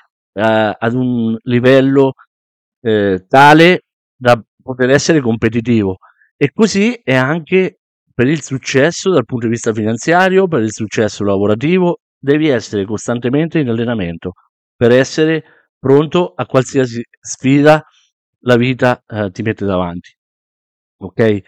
ad 0.78 0.94
un 0.94 1.36
livello 1.42 2.12
eh, 2.80 3.24
tale 3.28 3.82
da 4.16 4.42
poter 4.62 4.90
essere 4.90 5.20
competitivo. 5.20 5.98
E 6.36 6.52
così 6.52 7.00
è 7.02 7.14
anche 7.14 7.80
per 8.14 8.26
il 8.28 8.42
successo 8.42 9.10
dal 9.10 9.24
punto 9.24 9.46
di 9.46 9.52
vista 9.52 9.72
finanziario, 9.72 10.48
per 10.48 10.62
il 10.62 10.72
successo 10.72 11.24
lavorativo 11.24 12.00
devi 12.18 12.48
essere 12.48 12.84
costantemente 12.84 13.58
in 13.60 13.68
allenamento 13.68 14.32
per 14.78 14.92
essere 14.92 15.44
pronto 15.78 16.34
a 16.34 16.46
qualsiasi 16.46 17.02
sfida 17.20 17.84
la 18.42 18.56
vita 18.56 19.02
eh, 19.06 19.30
ti 19.30 19.42
mette 19.42 19.64
davanti. 19.64 20.16
Ok? 20.98 21.40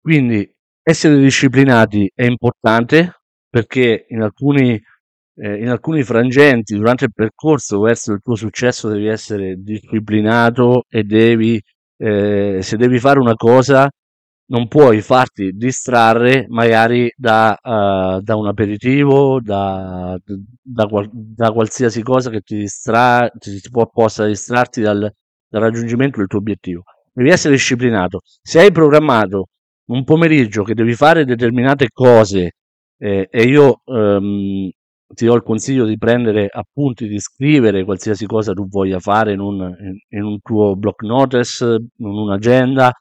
Quindi 0.00 0.55
essere 0.88 1.18
disciplinati 1.18 2.08
è 2.14 2.24
importante 2.24 3.22
perché 3.50 4.06
in 4.10 4.22
alcuni, 4.22 4.80
eh, 5.34 5.58
in 5.58 5.68
alcuni 5.68 6.04
frangenti 6.04 6.76
durante 6.76 7.06
il 7.06 7.12
percorso 7.12 7.80
verso 7.80 8.12
il 8.12 8.20
tuo 8.22 8.36
successo 8.36 8.88
devi 8.88 9.06
essere 9.08 9.56
disciplinato 9.58 10.84
e 10.88 11.02
devi, 11.02 11.60
eh, 11.96 12.60
se 12.62 12.76
devi 12.76 13.00
fare 13.00 13.18
una 13.18 13.34
cosa, 13.34 13.90
non 14.48 14.68
puoi 14.68 15.00
farti 15.00 15.50
distrarre 15.54 16.46
magari 16.48 17.12
da, 17.16 17.58
uh, 17.60 18.20
da 18.20 18.36
un 18.36 18.46
aperitivo, 18.46 19.40
da, 19.40 20.16
da, 20.62 20.88
da, 21.10 21.50
qualsiasi 21.50 22.00
cosa 22.02 22.30
che 22.30 22.42
ti, 22.42 22.58
distra- 22.58 23.28
ti 23.36 23.60
può, 23.70 23.88
possa 23.88 24.24
distrarti 24.26 24.80
dal, 24.82 25.12
dal, 25.48 25.62
raggiungimento 25.62 26.18
del 26.18 26.28
tuo 26.28 26.38
obiettivo. 26.38 26.84
Devi 27.12 27.30
essere 27.30 27.54
disciplinato. 27.54 28.20
Se 28.40 28.60
hai 28.60 28.70
programmato 28.70 29.48
un 29.86 30.04
pomeriggio 30.04 30.62
che 30.62 30.74
devi 30.74 30.94
fare 30.94 31.24
determinate 31.24 31.88
cose 31.92 32.52
eh, 32.98 33.28
e 33.30 33.42
io 33.42 33.82
um, 33.84 34.70
ti 35.14 35.26
do 35.26 35.34
il 35.34 35.42
consiglio 35.42 35.84
di 35.84 35.96
prendere 35.96 36.48
appunti, 36.50 37.06
di 37.06 37.18
scrivere 37.20 37.84
qualsiasi 37.84 38.26
cosa 38.26 38.52
tu 38.52 38.66
voglia 38.68 38.98
fare 38.98 39.32
in 39.32 39.40
un, 39.40 39.72
in, 40.08 40.22
un 40.22 40.40
tuo 40.40 40.74
block 40.76 41.02
notice, 41.02 41.64
in 41.64 42.06
un'agenda, 42.06 42.92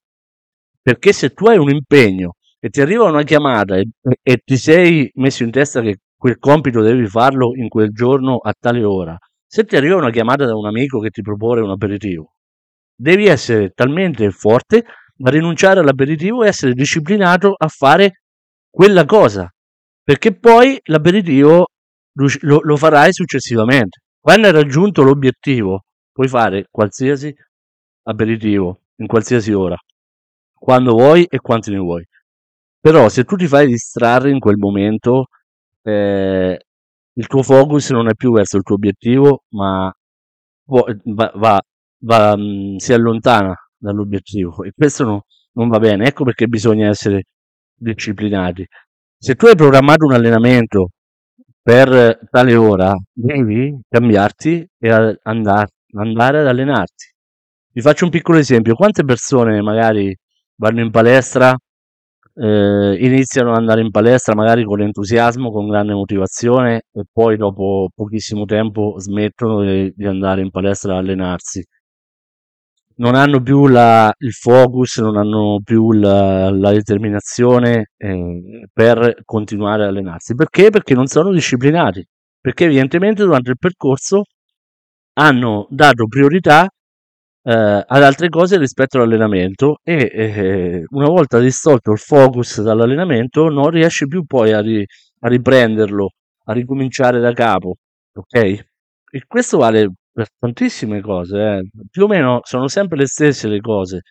perché 0.82 1.14
se 1.14 1.32
tu 1.32 1.48
hai 1.48 1.58
un 1.58 1.70
impegno 1.70 2.36
e 2.60 2.70
ti 2.70 2.82
arriva 2.82 3.06
una 3.06 3.24
chiamata 3.24 3.78
e, 3.78 3.88
e 4.22 4.42
ti 4.44 4.58
sei 4.58 5.10
messo 5.16 5.44
in 5.44 5.52
testa 5.52 5.82
che 5.82 5.98
quel 6.16 6.38
compito 6.38 6.82
devi 6.82 7.08
farlo 7.08 7.56
in 7.56 7.68
quel 7.70 7.90
giorno 7.92 8.38
a 8.38 8.54
tale 8.58 8.84
ora, 8.84 9.18
se 9.46 9.64
ti 9.66 9.76
arriva 9.76 9.96
una 9.96 10.12
chiamata 10.12 10.46
da 10.46 10.56
un 10.56 10.66
amico 10.66 11.00
che 11.00 11.10
ti 11.10 11.22
propone 11.22 11.62
un 11.62 11.72
aperitivo, 11.72 12.36
devi 12.96 13.26
essere 13.26 13.72
talmente 13.72 14.30
forte 14.32 14.86
rinunciare 15.24 15.80
all'aperitivo 15.80 16.44
e 16.44 16.48
essere 16.48 16.74
disciplinato 16.74 17.54
a 17.58 17.68
fare 17.68 18.22
quella 18.70 19.06
cosa, 19.06 19.50
perché 20.04 20.36
poi 20.36 20.80
l'aperitivo 20.84 21.68
lo, 22.14 22.60
lo 22.62 22.78
farai 22.78 23.14
successivamente. 23.14 24.02
Quando 24.20 24.48
hai 24.48 24.54
raggiunto 24.54 25.04
l'obiettivo, 25.04 25.84
puoi 26.12 26.28
fare 26.28 26.68
qualsiasi 26.70 27.34
aperitivo 28.04 28.82
in 28.98 29.08
qualsiasi 29.08 29.52
ora 29.52 29.78
quando 30.66 30.94
vuoi 30.94 31.26
e 31.30 31.40
quanti 31.40 31.70
ne 31.70 31.78
vuoi. 31.78 32.04
Però 32.80 33.08
se 33.10 33.24
tu 33.24 33.36
ti 33.36 33.48
fai 33.48 33.68
distrarre 33.68 34.32
in 34.32 34.40
quel 34.40 34.58
momento, 34.58 35.28
eh, 35.84 36.60
il 37.14 37.28
tuo 37.28 37.44
focus 37.44 37.92
non 37.92 38.08
è 38.10 38.16
più 38.16 38.32
verso 38.34 38.58
il 38.58 38.64
tuo 38.64 38.76
obiettivo, 38.76 39.44
ma 39.50 39.92
va, 40.66 41.32
va, 41.36 41.62
va, 42.00 42.36
si 42.78 42.94
allontana 42.94 43.56
dall'obiettivo 43.86 44.64
e 44.64 44.72
questo 44.76 45.04
no, 45.06 45.26
non 45.54 45.70
va 45.70 45.80
bene. 45.80 46.08
Ecco 46.08 46.24
perché 46.24 46.48
bisogna 46.48 46.88
essere 46.88 47.24
disciplinati. 47.74 48.66
Se 49.18 49.36
tu 49.36 49.48
hai 49.48 49.56
programmato 49.56 50.06
un 50.06 50.14
allenamento 50.14 50.90
per 51.62 52.20
tale 52.30 52.56
ora, 52.56 52.94
devi 53.12 53.80
cambiarti 53.90 54.68
e 54.80 55.18
andare, 55.24 55.70
andare 55.94 56.40
ad 56.40 56.48
allenarti. 56.48 57.14
Vi 57.72 57.82
faccio 57.82 58.06
un 58.06 58.12
piccolo 58.12 58.38
esempio. 58.38 58.76
Quante 58.76 59.04
persone 59.04 59.62
magari 59.62 60.16
vanno 60.58 60.82
in 60.82 60.92
palestra 60.92 61.56
eh, 62.38 62.98
iniziano 63.00 63.52
ad 63.52 63.58
andare 63.58 63.82
in 63.82 63.92
palestra 63.92 64.36
magari 64.36 64.64
con 64.66 64.82
entusiasmo, 64.82 65.52
con 65.52 65.68
grande 65.68 65.94
motivazione 65.94 66.84
e 66.92 67.04
poi 67.12 67.38
dopo 67.38 67.90
pochissimo 67.96 68.46
tempo 68.46 68.96
smettono 69.00 69.62
di, 69.64 69.94
di 69.96 70.06
andare 70.06 70.42
in 70.42 70.52
palestra 70.52 70.94
ad 70.94 71.00
allenarsi. 71.00 71.64
Non 72.98 73.16
hanno 73.16 73.42
più 73.42 73.68
la, 73.68 74.14
il 74.20 74.32
focus, 74.32 75.00
non 75.00 75.18
hanno 75.18 75.60
più 75.64 75.92
la, 75.92 76.50
la 76.50 76.72
determinazione 76.72 77.92
eh, 77.98 78.68
per 78.72 79.22
continuare 79.26 79.84
ad 79.84 79.90
allenarsi. 79.90 80.34
Perché? 80.34 80.70
Perché 80.70 80.94
non 80.94 81.08
sono 81.08 81.32
disciplinati. 81.32 82.06
Perché 82.40 82.66
evidentemente 82.66 83.24
durante 83.24 83.50
il 83.50 83.58
percorso 83.58 84.24
hanno 85.18 85.68
dato 85.70 86.08
priorità 86.08 86.70
eh, 87.44 87.52
ad 87.88 88.04
altre 88.04 88.30
cose 88.30 88.58
rispetto 88.58 88.98
all'allenamento 88.98 89.80
e 89.84 90.10
eh, 90.14 90.84
una 90.90 91.08
volta 91.08 91.40
distolto 91.40 91.92
il 91.92 92.00
focus 92.00 92.62
dall'allenamento 92.62 93.50
non 93.50 93.70
riesce 93.70 94.08
più 94.08 94.26
poi 94.26 94.52
a, 94.54 94.62
ri- 94.62 94.86
a 95.20 95.28
riprenderlo, 95.28 96.10
a 96.46 96.54
ricominciare 96.54 97.20
da 97.20 97.34
capo, 97.34 97.76
ok? 98.14 98.34
E 98.36 99.24
questo 99.28 99.58
vale 99.58 99.92
per 100.16 100.28
tantissime 100.40 101.02
cose, 101.02 101.38
eh. 101.38 101.70
più 101.90 102.06
o 102.06 102.08
meno 102.08 102.40
sono 102.44 102.70
sempre 102.70 102.98
le 102.98 103.06
stesse 103.06 103.50
le 103.50 103.60
cose 103.60 104.04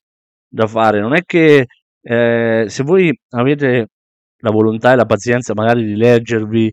da 0.47 0.67
fare, 0.67 1.01
non 1.01 1.15
è 1.15 1.23
che 1.25 1.65
eh, 2.03 2.67
se 2.69 2.83
voi 2.83 3.11
avete 3.31 3.87
la 4.43 4.51
volontà 4.51 4.93
e 4.93 4.97
la 4.97 5.07
pazienza 5.07 5.55
magari 5.55 5.85
di 5.87 5.97
leggervi 5.97 6.71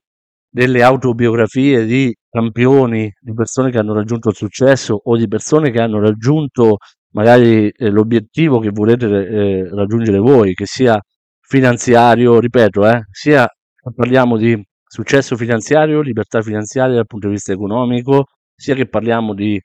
delle 0.50 0.84
autobiografie 0.84 1.86
di 1.86 2.14
campioni, 2.30 3.10
di 3.18 3.34
persone 3.34 3.72
che 3.72 3.78
hanno 3.78 3.94
raggiunto 3.94 4.30
il 4.30 4.36
successo 4.36 5.00
o 5.02 5.16
di 5.16 5.28
persone 5.30 5.72
che 5.72 5.80
hanno 5.80 6.02
raggiunto 6.02 6.78
magari 7.14 7.70
eh, 7.70 7.90
l'obiettivo 7.90 8.60
che 8.60 8.72
volete 8.72 9.06
eh, 9.08 9.70
raggiungere 9.74 10.18
voi, 10.18 10.54
che 10.54 10.66
sia 10.66 11.00
finanziario, 11.40 12.38
ripeto, 12.40 12.86
eh, 12.86 13.04
sia 13.12 13.48
parliamo 13.96 14.36
di 14.38 14.62
successo 14.86 15.38
finanziario, 15.38 16.02
libertà 16.02 16.42
finanziaria 16.42 16.96
dal 16.96 17.08
punto 17.08 17.28
di 17.28 17.34
vista 17.34 17.54
economico, 17.54 18.26
sia 18.62 18.76
che 18.76 18.88
parliamo 18.88 19.34
di, 19.34 19.60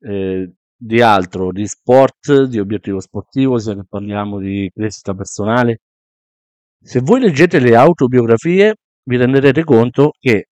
eh, 0.00 0.52
di 0.76 1.00
altro, 1.00 1.50
di 1.50 1.66
sport, 1.66 2.42
di 2.44 2.58
obiettivo 2.58 3.00
sportivo, 3.00 3.58
sia 3.58 3.74
che 3.74 3.84
parliamo 3.88 4.38
di 4.38 4.70
crescita 4.74 5.14
personale. 5.14 5.78
Se 6.78 7.00
voi 7.00 7.20
leggete 7.20 7.58
le 7.58 7.74
autobiografie, 7.74 8.74
vi 9.04 9.16
renderete 9.16 9.64
conto 9.64 10.12
che 10.20 10.48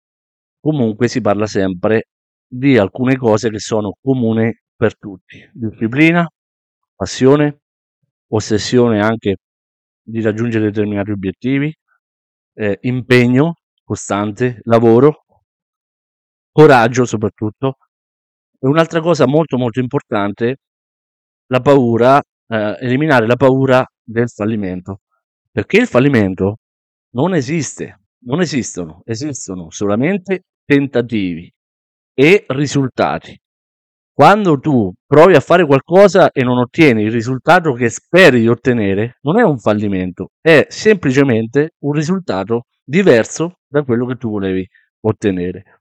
comunque 0.61 1.09
si 1.09 1.21
parla 1.21 1.47
sempre 1.47 2.05
di 2.47 2.79
alcune 2.79 3.17
cose 3.17 3.51
che 3.51 3.59
sono 3.59 3.97
comuni 4.01 4.57
per 4.77 4.97
tutti. 4.97 5.45
Disciplina, 5.53 6.29
passione, 6.95 7.63
ossessione 8.29 9.01
anche 9.01 9.39
di 10.01 10.21
raggiungere 10.21 10.67
determinati 10.67 11.11
obiettivi, 11.11 11.75
eh, 12.55 12.79
impegno 12.83 13.55
costante, 13.83 14.61
lavoro, 14.63 15.25
coraggio 16.53 17.05
soprattutto. 17.05 17.77
E 18.59 18.67
un'altra 18.69 19.01
cosa 19.01 19.27
molto 19.27 19.57
molto 19.57 19.81
importante, 19.81 20.59
la 21.47 21.61
paura, 21.61 22.21
eh, 22.21 22.77
eliminare 22.81 23.27
la 23.27 23.37
paura 23.37 23.85
del 24.03 24.29
fallimento. 24.29 25.01
Perché 25.51 25.79
il 25.79 25.87
fallimento 25.87 26.59
non 27.15 27.35
esiste, 27.35 28.01
non 28.25 28.41
esistono, 28.41 29.03
esistono 29.05 29.71
solamente 29.71 30.45
tentativi 30.65 31.53
e 32.15 32.45
risultati. 32.49 33.39
Quando 34.13 34.61
tu 34.61 34.93
provi 35.07 35.35
a 35.35 35.41
fare 35.41 35.65
qualcosa 35.65 36.31
e 36.31 36.45
non 36.45 36.59
ottieni 36.59 37.05
il 37.05 37.11
risultato 37.11 37.73
che 37.73 37.89
speri 37.89 38.41
di 38.41 38.49
ottenere, 38.49 39.17
non 39.23 39.39
è 39.39 39.43
un 39.43 39.59
fallimento, 39.59 40.33
è 40.41 40.67
semplicemente 40.69 41.71
un 41.85 41.93
risultato 41.93 42.67
diverso 42.85 43.61
da 43.67 43.83
quello 43.83 44.05
che 44.05 44.17
tu 44.17 44.31
volevi 44.31 44.69
ottenere. 45.07 45.80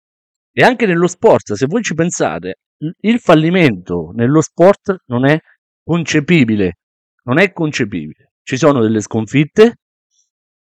E 0.51 0.63
anche 0.63 0.86
nello 0.86 1.08
sport, 1.08 1.53
se 1.53 1.65
voi 1.68 1.82
ci 1.82 1.94
pensate, 1.94 2.56
il 3.01 3.20
fallimento 3.20 4.12
nello 4.13 4.41
sport 4.41 5.03
non 5.08 5.25
è 5.25 5.38
concepibile, 5.84 6.77
non 7.24 7.39
è 7.39 7.51
concepibile. 7.51 8.32
Ci 8.41 8.58
sono 8.58 8.82
delle 8.82 9.01
sconfitte 9.01 9.75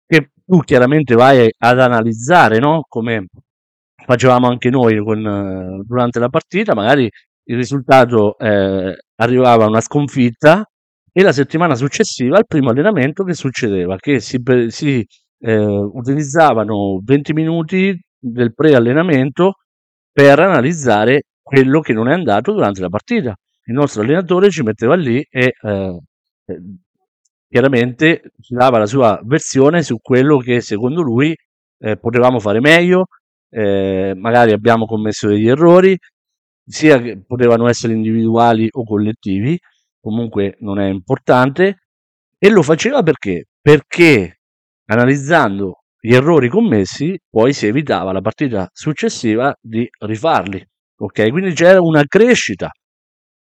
che 0.06 0.32
tu 0.46 0.60
chiaramente 0.60 1.16
vai 1.16 1.50
ad 1.58 1.80
analizzare, 1.80 2.60
no? 2.60 2.86
Come 2.88 3.28
facevamo 4.06 4.48
anche 4.48 4.70
noi 4.70 4.98
con, 5.04 5.82
durante 5.86 6.20
la 6.20 6.30
partita, 6.30 6.74
magari 6.74 7.10
il 7.44 7.56
risultato 7.56 8.38
eh, 8.38 8.96
arrivava 9.16 9.66
a 9.66 9.68
una 9.68 9.82
sconfitta 9.82 10.66
e 11.12 11.22
la 11.24 11.34
settimana 11.34 11.76
successiva 11.76 12.38
al 12.38 12.46
primo 12.46 12.70
allenamento 12.70 13.24
che 13.24 13.34
succedeva? 13.34 13.98
Che 13.98 14.20
si, 14.20 14.42
si 14.68 15.06
eh, 15.40 15.66
utilizzavano 15.66 17.00
20 17.04 17.34
minuti 17.34 18.00
del 18.18 18.54
pre-allenamento 18.54 19.56
per 20.12 20.40
analizzare 20.40 21.24
quello 21.42 21.80
che 21.82 21.94
non 21.94 22.10
è 22.10 22.14
andato 22.14 22.52
durante 22.52 22.82
la 22.82 22.90
partita. 22.90 23.36
Il 23.66 23.74
nostro 23.74 24.02
allenatore 24.02 24.50
ci 24.50 24.64
metteva 24.64 24.96
lì 24.96 25.26
e 25.30 25.54
eh, 25.62 26.00
chiaramente 27.48 28.32
ci 28.42 28.54
dava 28.54 28.78
la 28.78 28.86
sua 28.86 29.20
versione 29.24 29.84
su 29.84 29.98
quello 30.02 30.38
che 30.38 30.62
secondo 30.62 31.02
lui 31.02 31.36
eh, 31.80 31.98
potevamo 31.98 32.40
fare 32.40 32.60
meglio, 32.60 33.08
eh, 33.50 34.14
magari 34.16 34.52
abbiamo 34.52 34.86
commesso 34.86 35.28
degli 35.28 35.48
errori, 35.48 35.98
sia 36.66 37.02
che 37.02 37.22
potevano 37.26 37.68
essere 37.68 37.94
individuali 37.94 38.68
o 38.72 38.84
collettivi, 38.86 39.60
comunque 40.00 40.56
non 40.60 40.80
è 40.80 40.88
importante, 40.88 41.80
e 42.38 42.50
lo 42.50 42.64
faceva 42.64 43.04
perché? 43.04 43.48
Perché 43.62 44.40
analizzando 44.86 45.81
gli 46.04 46.16
errori 46.16 46.50
commessi 46.50 47.16
poi 47.30 47.54
si 47.54 47.68
evitava 47.68 48.12
la 48.12 48.22
partita 48.22 48.68
successiva 48.74 49.56
di 49.62 49.88
rifarli. 50.00 50.66
Ok, 50.98 51.30
quindi 51.30 51.54
c'era 51.54 51.80
una 51.80 52.04
crescita. 52.06 52.72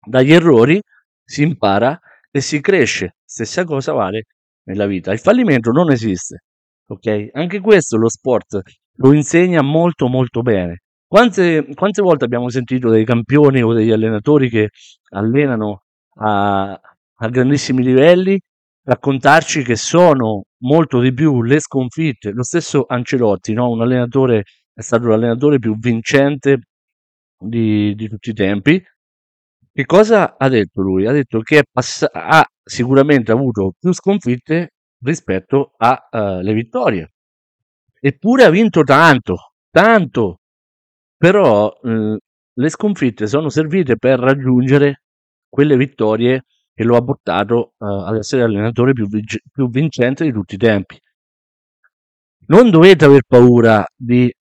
Dagli 0.05 0.33
errori 0.33 0.81
si 1.23 1.43
impara 1.43 1.97
e 2.29 2.41
si 2.41 2.59
cresce. 2.59 3.15
Stessa 3.23 3.63
cosa 3.63 3.93
vale 3.93 4.25
nella 4.63 4.85
vita. 4.85 5.13
Il 5.13 5.19
fallimento 5.19 5.71
non 5.71 5.91
esiste, 5.91 6.43
ok? 6.87 7.29
Anche 7.31 7.61
questo 7.61 7.95
lo 7.95 8.09
sport 8.09 8.59
lo 8.95 9.13
insegna 9.13 9.61
molto 9.61 10.07
molto 10.07 10.41
bene. 10.41 10.81
Quante, 11.07 11.65
quante 11.73 12.01
volte 12.01 12.25
abbiamo 12.25 12.49
sentito 12.49 12.89
dei 12.89 13.05
campioni 13.05 13.61
o 13.61 13.73
degli 13.73 13.91
allenatori 13.91 14.49
che 14.49 14.69
allenano 15.11 15.83
a, 16.15 16.71
a 16.71 17.29
grandissimi 17.29 17.81
livelli 17.81 18.37
raccontarci 18.83 19.63
che 19.63 19.75
sono 19.77 20.43
molto 20.61 20.99
di 20.99 21.13
più 21.13 21.43
le 21.43 21.59
sconfitte. 21.59 22.31
Lo 22.31 22.43
stesso 22.43 22.85
Ancelotti, 22.87 23.53
no? 23.53 23.69
un 23.69 23.81
allenatore, 23.81 24.43
è 24.73 24.81
stato 24.81 25.07
l'allenatore 25.07 25.59
più 25.59 25.77
vincente 25.77 26.61
di, 27.37 27.93
di 27.95 28.07
tutti 28.07 28.29
i 28.31 28.33
tempi, 28.33 28.83
che 29.73 29.85
cosa 29.85 30.35
ha 30.37 30.49
detto 30.49 30.81
lui? 30.81 31.07
Ha 31.07 31.13
detto 31.13 31.39
che 31.41 31.63
pass- 31.71 32.05
ha 32.11 32.45
sicuramente 32.61 33.31
avuto 33.31 33.73
più 33.79 33.93
sconfitte 33.93 34.73
rispetto 35.03 35.73
alle 35.77 36.51
uh, 36.51 36.53
vittorie. 36.53 37.13
Eppure 37.99 38.43
ha 38.43 38.49
vinto 38.49 38.83
tanto, 38.83 39.53
tanto. 39.69 40.39
Però 41.17 41.73
uh, 41.81 42.17
le 42.53 42.69
sconfitte 42.69 43.27
sono 43.27 43.49
servite 43.49 43.95
per 43.95 44.19
raggiungere 44.19 45.03
quelle 45.47 45.77
vittorie 45.77 46.43
che 46.81 46.87
lo 46.87 46.95
ha 46.95 47.03
portato 47.03 47.73
uh, 47.77 47.85
ad 47.85 48.17
essere 48.17 48.41
l'allenatore 48.41 48.93
più, 48.93 49.07
vic- 49.07 49.43
più 49.51 49.69
vincente 49.69 50.23
di 50.23 50.31
tutti 50.31 50.55
i 50.55 50.57
tempi. 50.57 50.99
Non 52.47 52.71
dovete 52.71 53.05
aver 53.05 53.21
paura 53.27 53.85
di, 53.95 54.33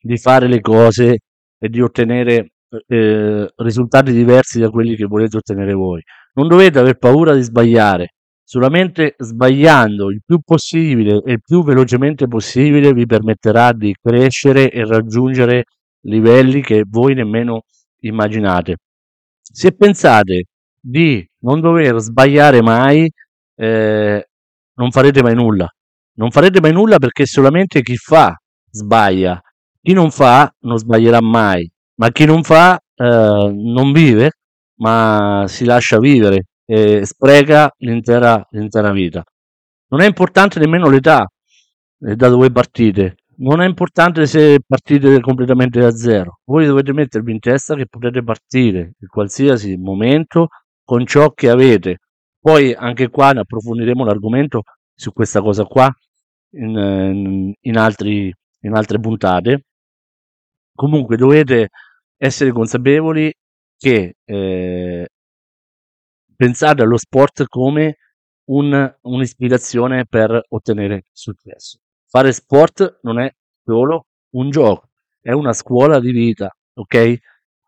di 0.00 0.16
fare 0.16 0.48
le 0.48 0.60
cose 0.62 1.18
e 1.58 1.68
di 1.68 1.82
ottenere 1.82 2.52
eh, 2.86 3.52
risultati 3.56 4.12
diversi 4.12 4.58
da 4.58 4.70
quelli 4.70 4.96
che 4.96 5.04
volete 5.04 5.36
ottenere 5.36 5.74
voi. 5.74 6.02
Non 6.34 6.48
dovete 6.48 6.78
aver 6.78 6.96
paura 6.96 7.34
di 7.34 7.42
sbagliare, 7.42 8.14
solamente 8.42 9.14
sbagliando 9.18 10.10
il 10.10 10.22
più 10.24 10.40
possibile 10.40 11.22
e 11.22 11.32
il 11.32 11.42
più 11.42 11.62
velocemente 11.62 12.26
possibile 12.28 12.94
vi 12.94 13.04
permetterà 13.04 13.72
di 13.72 13.94
crescere 14.00 14.70
e 14.70 14.86
raggiungere 14.86 15.64
livelli 16.06 16.62
che 16.62 16.84
voi 16.88 17.12
nemmeno 17.14 17.62
immaginate. 18.00 18.76
Se 19.42 19.72
pensate 19.72 20.44
di 20.88 21.26
non 21.40 21.60
dover 21.60 21.98
sbagliare 21.98 22.62
mai, 22.62 23.10
eh, 23.56 24.28
non 24.74 24.90
farete 24.90 25.22
mai 25.22 25.34
nulla. 25.34 25.68
Non 26.14 26.30
farete 26.30 26.60
mai 26.60 26.72
nulla 26.72 26.98
perché 26.98 27.26
solamente 27.26 27.82
chi 27.82 27.96
fa 27.96 28.34
sbaglia. 28.70 29.40
Chi 29.80 29.92
non 29.92 30.10
fa 30.10 30.52
non 30.60 30.78
sbaglierà 30.78 31.20
mai 31.20 31.70
ma 31.98 32.10
chi 32.10 32.24
non 32.24 32.42
fa 32.42 32.78
eh, 32.94 33.04
non 33.04 33.92
vive, 33.92 34.32
ma 34.76 35.44
si 35.46 35.64
lascia 35.64 35.98
vivere 35.98 36.46
e 36.64 37.04
spreca 37.04 37.72
l'intera, 37.78 38.44
l'intera 38.50 38.92
vita. 38.92 39.22
Non 39.88 40.00
è 40.00 40.06
importante 40.06 40.58
nemmeno 40.60 40.88
l'età 40.88 41.26
eh, 42.00 42.14
da 42.14 42.28
dove 42.28 42.50
partite, 42.50 43.16
non 43.38 43.60
è 43.60 43.66
importante 43.66 44.26
se 44.26 44.58
partite 44.66 45.20
completamente 45.20 45.80
da 45.80 45.90
zero. 45.90 46.40
Voi 46.44 46.66
dovete 46.66 46.92
mettervi 46.92 47.32
in 47.32 47.40
testa 47.40 47.74
che 47.74 47.86
potete 47.86 48.22
partire 48.22 48.92
in 49.00 49.08
qualsiasi 49.08 49.76
momento 49.76 50.48
con 50.88 51.04
ciò 51.04 51.32
che 51.32 51.50
avete. 51.50 51.98
Poi 52.40 52.72
anche 52.72 53.10
qua 53.10 53.32
ne 53.32 53.40
approfondiremo 53.40 54.06
l'argomento 54.06 54.62
su 54.94 55.12
questa 55.12 55.42
cosa 55.42 55.64
qua 55.64 55.92
in, 56.52 57.52
in, 57.60 57.76
altri, 57.76 58.32
in 58.60 58.74
altre 58.74 58.98
puntate. 58.98 59.64
Comunque 60.74 61.18
dovete 61.18 61.68
essere 62.16 62.52
consapevoli 62.52 63.30
che 63.76 64.14
eh, 64.24 65.08
pensate 66.34 66.82
allo 66.82 66.96
sport 66.96 67.44
come 67.48 67.98
un, 68.46 68.96
un'ispirazione 69.02 70.06
per 70.06 70.42
ottenere 70.48 71.02
successo. 71.12 71.80
Fare 72.06 72.32
sport 72.32 73.00
non 73.02 73.20
è 73.20 73.30
solo 73.62 74.06
un 74.36 74.48
gioco, 74.48 74.88
è 75.20 75.32
una 75.32 75.52
scuola 75.52 76.00
di 76.00 76.12
vita, 76.12 76.50
ok? 76.72 77.18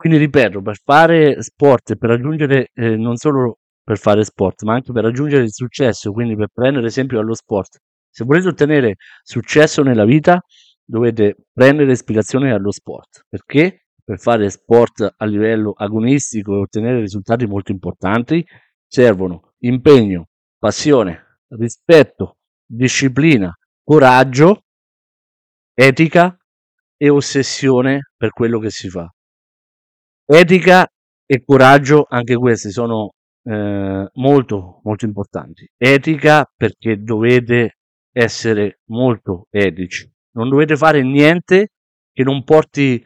Quindi 0.01 0.17
ripeto, 0.17 0.63
per 0.63 0.81
fare 0.83 1.43
sport 1.43 1.91
e 1.91 1.99
per 1.99 2.09
raggiungere 2.09 2.71
eh, 2.73 2.97
non 2.97 3.17
solo 3.17 3.59
per 3.85 3.99
fare 3.99 4.25
sport, 4.25 4.63
ma 4.63 4.73
anche 4.73 4.93
per 4.93 5.05
raggiungere 5.05 5.43
il 5.43 5.53
successo, 5.53 6.11
quindi 6.11 6.37
per 6.37 6.49
prendere 6.51 6.87
esempio 6.87 7.19
dallo 7.19 7.35
sport. 7.35 7.77
Se 8.09 8.25
volete 8.25 8.49
ottenere 8.49 8.95
successo 9.23 9.83
nella 9.83 10.07
vita, 10.07 10.43
dovete 10.83 11.37
prendere 11.53 11.93
ispirazione 11.93 12.49
dallo 12.49 12.73
sport. 12.73 13.27
Perché? 13.29 13.89
Per 14.03 14.19
fare 14.19 14.49
sport 14.49 15.17
a 15.19 15.25
livello 15.27 15.75
agonistico 15.77 16.55
e 16.55 16.61
ottenere 16.61 17.01
risultati 17.01 17.45
molto 17.45 17.71
importanti 17.71 18.43
servono 18.87 19.53
impegno, 19.59 20.29
passione, 20.57 21.41
rispetto, 21.49 22.39
disciplina, 22.65 23.55
coraggio, 23.85 24.63
etica 25.75 26.35
e 26.97 27.09
ossessione 27.11 28.13
per 28.17 28.31
quello 28.31 28.59
che 28.59 28.71
si 28.71 28.89
fa. 28.89 29.07
Etica 30.33 30.87
e 31.27 31.43
coraggio, 31.45 32.07
anche 32.09 32.37
questi 32.37 32.71
sono 32.71 33.15
eh, 33.43 34.09
molto, 34.13 34.81
molto 34.85 35.05
importanti. 35.05 35.69
Etica 35.77 36.49
perché 36.57 37.03
dovete 37.03 37.79
essere 38.13 38.79
molto 38.91 39.49
etici. 39.51 40.09
Non 40.37 40.49
dovete 40.49 40.77
fare 40.77 41.03
niente 41.03 41.71
che 42.13 42.23
non 42.23 42.45
porti 42.45 43.05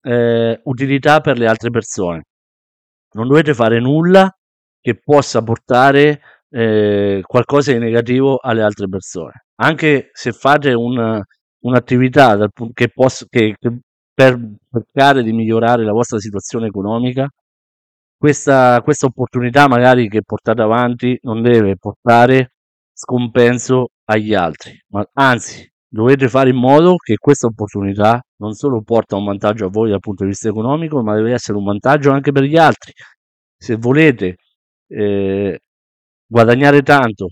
eh, 0.00 0.60
utilità 0.64 1.20
per 1.20 1.36
le 1.36 1.46
altre 1.46 1.68
persone. 1.68 2.22
Non 3.16 3.28
dovete 3.28 3.52
fare 3.52 3.78
nulla 3.78 4.34
che 4.80 4.98
possa 4.98 5.42
portare 5.42 6.22
eh, 6.48 7.20
qualcosa 7.22 7.72
di 7.72 7.80
negativo 7.80 8.38
alle 8.38 8.62
altre 8.62 8.88
persone. 8.88 9.44
Anche 9.56 10.08
se 10.14 10.32
fate 10.32 10.72
un, 10.72 11.22
un'attività 11.64 12.48
che, 12.72 12.88
possa, 12.88 13.26
che, 13.28 13.56
che 13.58 13.78
per 14.14 14.38
cercare 14.70 15.22
di 15.22 15.32
migliorare 15.32 15.84
la 15.84 15.92
vostra 15.92 16.18
situazione 16.18 16.66
economica, 16.66 17.28
questa, 18.16 18.80
questa 18.82 19.06
opportunità 19.06 19.66
magari 19.68 20.08
che 20.08 20.22
portate 20.22 20.62
avanti 20.62 21.18
non 21.22 21.42
deve 21.42 21.76
portare 21.76 22.52
scompenso 22.92 23.88
agli 24.04 24.34
altri, 24.34 24.80
ma 24.90 25.04
anzi 25.14 25.68
dovete 25.88 26.28
fare 26.28 26.50
in 26.50 26.56
modo 26.56 26.96
che 26.96 27.16
questa 27.16 27.48
opportunità 27.48 28.22
non 28.36 28.52
solo 28.52 28.82
porta 28.82 29.16
un 29.16 29.24
vantaggio 29.24 29.66
a 29.66 29.70
voi 29.70 29.90
dal 29.90 30.00
punto 30.00 30.22
di 30.24 30.30
vista 30.30 30.48
economico, 30.48 31.02
ma 31.02 31.14
deve 31.14 31.32
essere 31.32 31.58
un 31.58 31.64
vantaggio 31.64 32.10
anche 32.12 32.32
per 32.32 32.44
gli 32.44 32.56
altri. 32.56 32.92
Se 33.56 33.76
volete 33.76 34.36
eh, 34.88 35.60
guadagnare 36.26 36.82
tanto, 36.82 37.28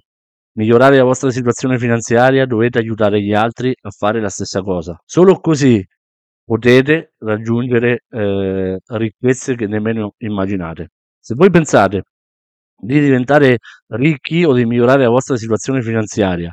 migliorare 0.54 0.96
la 0.96 1.04
vostra 1.04 1.30
situazione 1.30 1.78
finanziaria, 1.78 2.46
dovete 2.46 2.78
aiutare 2.78 3.22
gli 3.22 3.32
altri 3.32 3.74
a 3.80 3.90
fare 3.90 4.20
la 4.20 4.28
stessa 4.28 4.60
cosa. 4.62 5.00
Solo 5.04 5.40
così 5.40 5.84
potete 6.50 7.12
raggiungere 7.18 8.00
eh, 8.10 8.76
ricchezze 8.84 9.54
che 9.54 9.68
nemmeno 9.68 10.14
immaginate. 10.18 10.88
Se 11.20 11.36
voi 11.36 11.48
pensate 11.48 12.02
di 12.76 12.98
diventare 12.98 13.58
ricchi 13.90 14.42
o 14.42 14.52
di 14.52 14.64
migliorare 14.64 15.04
la 15.04 15.10
vostra 15.10 15.36
situazione 15.36 15.80
finanziaria 15.80 16.50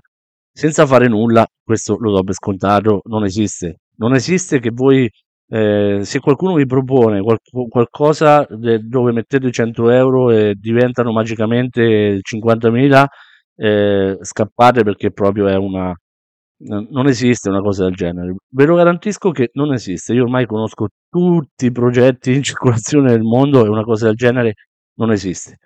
senza 0.52 0.86
fare 0.86 1.08
nulla, 1.08 1.48
questo 1.64 1.98
lo 2.00 2.12
do 2.12 2.24
per 2.24 2.36
scontato, 2.36 3.02
non 3.06 3.24
esiste. 3.24 3.78
Non 3.98 4.14
esiste 4.14 4.60
che 4.60 4.70
voi, 4.72 5.10
eh, 5.50 6.00
se 6.04 6.20
qualcuno 6.20 6.54
vi 6.54 6.68
propone 6.68 7.22
qual- 7.22 7.40
qualcosa 7.68 8.46
de- 8.50 8.80
dove 8.80 9.12
mettete 9.12 9.52
100 9.52 9.90
euro 9.90 10.30
e 10.30 10.54
diventano 10.56 11.12
magicamente 11.12 12.20
50.000, 12.22 13.08
eh, 13.56 14.18
scappate 14.22 14.84
perché 14.84 15.12
proprio 15.12 15.48
è 15.48 15.56
una, 15.56 15.92
non 16.60 17.08
esiste 17.08 17.50
una 17.50 17.62
cosa 17.62 17.86
del 17.86 17.96
genere. 17.96 18.36
Ve 18.50 18.66
lo 18.66 18.76
garantisco 18.76 19.32
che 19.32 19.50
non 19.54 19.74
esiste. 19.74 20.14
Io 20.14 20.24
ormai 20.24 20.46
conosco 20.46 20.88
tutti 21.10 21.66
i 21.68 21.72
progetti 21.72 22.34
in 22.34 22.44
circolazione 22.44 23.12
nel 23.12 23.22
mondo 23.22 23.66
e 23.66 23.70
una 23.70 23.84
cosa 23.84 24.08
del 24.08 24.16
genere 24.16 24.54
non 24.96 25.12
esiste. 25.12 25.58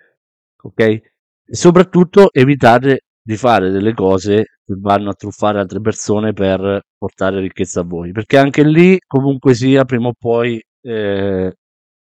Ok? 0.62 0.80
E 0.80 1.02
soprattutto 1.50 2.30
evitate 2.32 3.00
di 3.22 3.36
fare 3.36 3.70
delle 3.70 3.94
cose 3.94 4.44
che 4.64 4.74
vanno 4.78 5.10
a 5.10 5.14
truffare 5.14 5.58
altre 5.58 5.80
persone 5.80 6.32
per 6.32 6.80
portare 6.96 7.40
ricchezza 7.40 7.80
a 7.80 7.84
voi, 7.84 8.12
perché 8.12 8.38
anche 8.38 8.64
lì 8.64 8.98
comunque 9.06 9.54
sia 9.54 9.84
prima 9.84 10.08
o 10.08 10.14
poi 10.18 10.60
eh, 10.82 11.52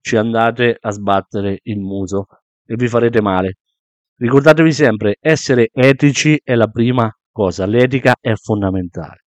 ci 0.02 0.16
andate 0.18 0.78
a 0.80 0.92
sbattere 0.92 1.60
il 1.64 1.80
muso 1.80 2.26
e 2.66 2.76
vi 2.76 2.88
farete 2.88 3.22
male. 3.22 3.56
Ricordatevi 4.18 4.72
sempre, 4.72 5.16
essere 5.20 5.70
etici 5.72 6.40
è 6.44 6.56
la 6.56 6.68
prima 6.68 7.12
cosa, 7.32 7.66
l'etica 7.66 8.16
è 8.20 8.34
fondamentale. 8.36 9.24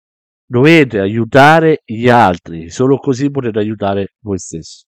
Dovete 0.46 1.00
aiutare 1.00 1.82
gli 1.86 2.10
altri, 2.10 2.70
solo 2.70 2.98
così 2.98 3.32
potete 3.32 3.60
aiutare 3.60 4.14
voi 4.22 4.38
stessi. 4.38 4.84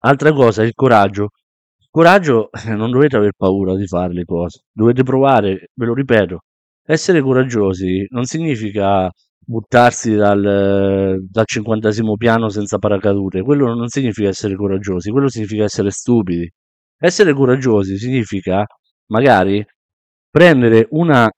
Altra 0.00 0.32
cosa, 0.32 0.62
il 0.62 0.74
coraggio. 0.74 1.30
Il 1.78 1.88
coraggio 1.90 2.50
non 2.76 2.90
dovete 2.90 3.16
aver 3.16 3.32
paura 3.36 3.74
di 3.76 3.86
fare 3.86 4.12
le 4.12 4.24
cose, 4.24 4.64
dovete 4.70 5.02
provare, 5.02 5.70
ve 5.74 5.86
lo 5.86 5.94
ripeto. 5.94 6.40
Essere 6.84 7.20
coraggiosi 7.22 8.06
non 8.10 8.24
significa 8.24 9.10
buttarsi 9.38 10.14
dal, 10.14 11.18
dal 11.28 11.46
cinquantasimo 11.46 12.16
piano 12.16 12.48
senza 12.50 12.78
paracadute, 12.78 13.42
quello 13.42 13.74
non 13.74 13.88
significa 13.88 14.28
essere 14.28 14.54
coraggiosi, 14.54 15.10
quello 15.10 15.28
significa 15.28 15.64
essere 15.64 15.90
stupidi. 15.90 16.48
Essere 16.98 17.32
coraggiosi 17.32 17.96
significa 17.98 18.64
magari 19.06 19.64
prendere 20.30 20.86
una 20.90 21.30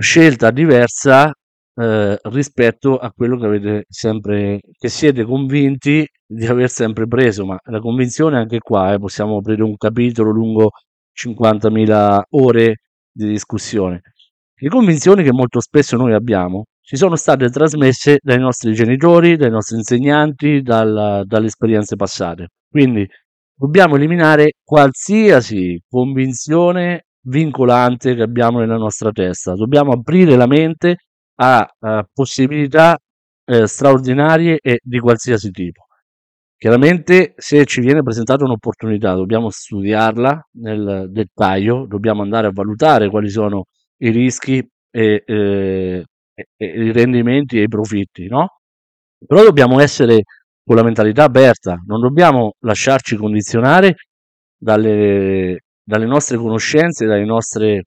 scelta 0.00 0.50
diversa 0.50 1.30
eh, 1.74 2.18
rispetto 2.22 2.96
a 2.96 3.12
quello 3.12 3.38
che 3.38 3.46
avete 3.46 3.84
sempre, 3.88 4.60
che 4.78 4.88
siete 4.88 5.24
convinti 5.24 6.06
di 6.26 6.46
aver 6.46 6.70
sempre 6.70 7.06
preso, 7.06 7.44
ma 7.44 7.58
la 7.64 7.80
convinzione 7.80 8.38
anche 8.38 8.58
qua, 8.60 8.92
eh, 8.94 8.98
possiamo 8.98 9.38
aprire 9.38 9.62
un 9.62 9.76
capitolo 9.76 10.30
lungo 10.30 10.70
50.000 11.12 12.22
ore 12.30 12.76
di 13.12 13.28
discussione. 13.28 14.00
Le 14.54 14.68
convinzioni 14.68 15.22
che 15.22 15.32
molto 15.32 15.60
spesso 15.60 15.96
noi 15.96 16.12
abbiamo 16.14 16.64
ci 16.80 16.96
sono 16.96 17.14
state 17.16 17.48
trasmesse 17.50 18.18
dai 18.20 18.38
nostri 18.38 18.72
genitori, 18.72 19.36
dai 19.36 19.50
nostri 19.50 19.76
insegnanti, 19.76 20.60
dalla, 20.60 21.22
dalle 21.24 21.46
esperienze 21.46 21.96
passate. 21.96 22.48
Quindi 22.68 23.06
dobbiamo 23.54 23.96
eliminare 23.96 24.54
qualsiasi 24.64 25.80
convinzione 25.88 27.04
vincolante 27.22 28.14
che 28.14 28.22
abbiamo 28.22 28.60
nella 28.60 28.76
nostra 28.76 29.10
testa. 29.10 29.54
Dobbiamo 29.54 29.92
aprire 29.92 30.36
la 30.36 30.46
mente 30.46 30.96
a, 31.36 31.66
a 31.78 32.06
possibilità 32.12 32.98
eh, 33.44 33.66
straordinarie 33.66 34.58
e 34.60 34.80
di 34.82 34.98
qualsiasi 34.98 35.50
tipo. 35.50 35.86
Chiaramente 36.56 37.32
se 37.38 37.64
ci 37.64 37.80
viene 37.80 38.02
presentata 38.02 38.44
un'opportunità 38.44 39.14
dobbiamo 39.14 39.48
studiarla 39.48 40.48
nel 40.58 41.06
dettaglio, 41.10 41.86
dobbiamo 41.86 42.20
andare 42.22 42.48
a 42.48 42.52
valutare 42.52 43.08
quali 43.08 43.30
sono 43.30 43.64
i 44.02 44.10
rischi 44.10 44.58
e, 44.90 45.22
eh, 45.24 46.04
e, 46.34 46.46
e 46.56 46.84
i 46.84 46.92
rendimenti 46.92 47.58
e 47.58 47.62
i 47.62 47.68
profitti, 47.68 48.26
no? 48.28 48.58
Però 49.26 49.42
dobbiamo 49.42 49.80
essere 49.80 50.22
con 50.62 50.76
la 50.76 50.82
mentalità 50.82 51.24
aperta, 51.24 51.82
non 51.86 52.00
dobbiamo 52.00 52.52
lasciarci 52.60 53.16
condizionare 53.16 53.94
dalle, 54.56 55.60
dalle 55.90 56.06
nostre 56.06 56.36
conoscenze, 56.36 57.04
dalle 57.04 57.24
nostre 57.24 57.86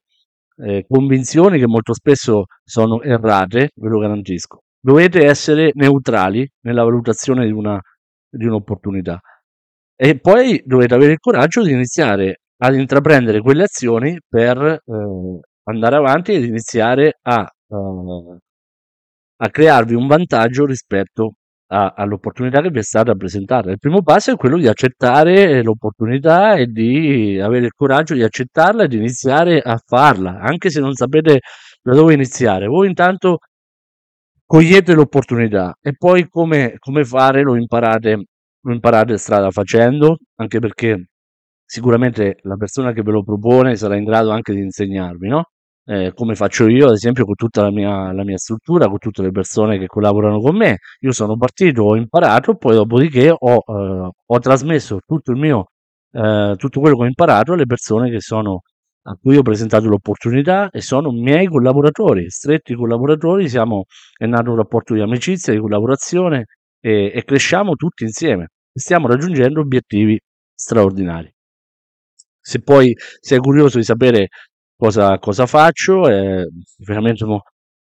eh, 0.56 0.84
convinzioni 0.86 1.58
che 1.58 1.66
molto 1.66 1.94
spesso 1.94 2.44
sono 2.62 3.00
errate, 3.00 3.70
ve 3.74 3.88
lo 3.88 3.98
garantisco. 3.98 4.60
Dovete 4.78 5.24
essere 5.24 5.70
neutrali 5.72 6.46
nella 6.60 6.84
valutazione 6.84 7.46
di, 7.46 7.52
una, 7.52 7.80
di 8.28 8.44
un'opportunità 8.44 9.18
e 9.96 10.18
poi 10.18 10.60
dovete 10.66 10.94
avere 10.94 11.12
il 11.12 11.18
coraggio 11.18 11.62
di 11.62 11.72
iniziare 11.72 12.40
ad 12.58 12.74
intraprendere 12.74 13.40
quelle 13.40 13.62
azioni 13.62 14.18
per 14.28 14.58
eh, 14.58 15.40
andare 15.64 15.96
avanti 15.96 16.32
ed 16.32 16.44
iniziare 16.44 17.18
a, 17.22 17.48
uh, 17.68 18.38
a 19.36 19.48
crearvi 19.48 19.94
un 19.94 20.06
vantaggio 20.06 20.66
rispetto 20.66 21.36
a, 21.74 21.92
all'opportunità 21.96 22.60
che 22.60 22.70
vi 22.70 22.78
è 22.78 22.82
stata 22.82 23.14
presentata. 23.14 23.70
Il 23.70 23.78
primo 23.78 24.02
passo 24.02 24.32
è 24.32 24.36
quello 24.36 24.56
di 24.58 24.68
accettare 24.68 25.62
l'opportunità 25.62 26.54
e 26.54 26.66
di 26.66 27.38
avere 27.40 27.66
il 27.66 27.72
coraggio 27.72 28.14
di 28.14 28.22
accettarla 28.22 28.84
e 28.84 28.88
di 28.88 28.96
iniziare 28.96 29.60
a 29.60 29.76
farla, 29.84 30.38
anche 30.40 30.70
se 30.70 30.80
non 30.80 30.94
sapete 30.94 31.40
da 31.82 31.94
dove 31.94 32.14
iniziare. 32.14 32.66
Voi 32.66 32.86
intanto 32.88 33.38
cogliete 34.46 34.94
l'opportunità 34.94 35.74
e 35.80 35.94
poi 35.96 36.28
come, 36.28 36.76
come 36.78 37.04
fare 37.04 37.42
lo 37.42 37.56
imparate, 37.56 38.24
lo 38.60 38.72
imparate 38.72 39.16
strada 39.18 39.50
facendo, 39.50 40.18
anche 40.36 40.58
perché 40.60 41.06
sicuramente 41.64 42.36
la 42.42 42.56
persona 42.56 42.92
che 42.92 43.02
ve 43.02 43.12
lo 43.12 43.24
propone 43.24 43.74
sarà 43.76 43.96
in 43.96 44.04
grado 44.04 44.30
anche 44.30 44.54
di 44.54 44.60
insegnarvi, 44.60 45.28
no? 45.28 45.44
Eh, 45.86 46.12
come 46.14 46.34
faccio 46.34 46.66
io, 46.68 46.86
ad 46.86 46.94
esempio, 46.94 47.24
con 47.24 47.34
tutta 47.34 47.62
la 47.62 47.70
mia, 47.70 48.12
la 48.12 48.24
mia 48.24 48.38
struttura, 48.38 48.86
con 48.88 48.98
tutte 48.98 49.22
le 49.22 49.30
persone 49.30 49.78
che 49.78 49.86
collaborano 49.86 50.40
con 50.40 50.56
me. 50.56 50.78
Io 51.00 51.12
sono 51.12 51.36
partito, 51.36 51.82
ho 51.82 51.96
imparato, 51.96 52.54
poi 52.56 52.74
dopodiché 52.74 53.34
ho, 53.36 53.62
eh, 53.66 54.10
ho 54.24 54.38
trasmesso 54.38 55.00
tutto 55.06 55.30
il 55.32 55.38
mio, 55.38 55.66
eh, 56.12 56.54
tutto 56.56 56.80
quello 56.80 56.96
che 56.96 57.02
ho 57.02 57.06
imparato 57.06 57.52
alle 57.52 57.66
persone 57.66 58.10
che 58.10 58.20
sono 58.20 58.62
a 59.06 59.16
cui 59.20 59.36
ho 59.36 59.42
presentato 59.42 59.86
l'opportunità 59.88 60.70
e 60.70 60.80
sono 60.80 61.10
miei 61.10 61.46
collaboratori, 61.46 62.30
stretti 62.30 62.74
collaboratori, 62.74 63.48
siamo, 63.48 63.84
è 64.16 64.24
nato 64.26 64.50
un 64.50 64.56
rapporto 64.56 64.94
di 64.94 65.00
amicizia, 65.00 65.52
di 65.52 65.58
collaborazione 65.58 66.46
e, 66.80 67.12
e 67.14 67.24
cresciamo 67.24 67.74
tutti 67.74 68.04
insieme. 68.04 68.48
Stiamo 68.72 69.06
raggiungendo 69.06 69.60
obiettivi 69.60 70.18
straordinari. 70.54 71.30
Se 72.40 72.60
poi 72.60 72.94
sei 73.20 73.38
curioso 73.38 73.78
di 73.78 73.84
sapere 73.84 74.28
cosa, 74.76 75.18
cosa 75.18 75.46
faccio, 75.46 76.08
è 76.08 76.44
veramente 76.78 77.24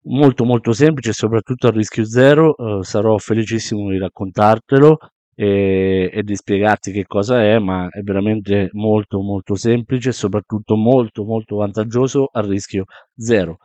molto 0.05 0.45
molto 0.45 0.73
semplice, 0.73 1.13
soprattutto 1.13 1.67
a 1.67 1.71
rischio 1.71 2.05
zero, 2.05 2.55
eh, 2.57 2.83
sarò 2.83 3.17
felicissimo 3.17 3.89
di 3.89 3.97
raccontartelo 3.97 4.97
e, 5.35 6.09
e, 6.13 6.23
di 6.23 6.35
spiegarti 6.35 6.91
che 6.91 7.05
cosa 7.05 7.41
è, 7.43 7.57
ma 7.59 7.87
è 7.89 8.01
veramente 8.01 8.69
molto 8.73 9.21
molto 9.21 9.55
semplice 9.55 10.11
soprattutto 10.11 10.75
molto 10.75 11.23
molto 11.23 11.57
vantaggioso 11.57 12.29
a 12.31 12.41
rischio 12.41 12.85
zero. 13.15 13.57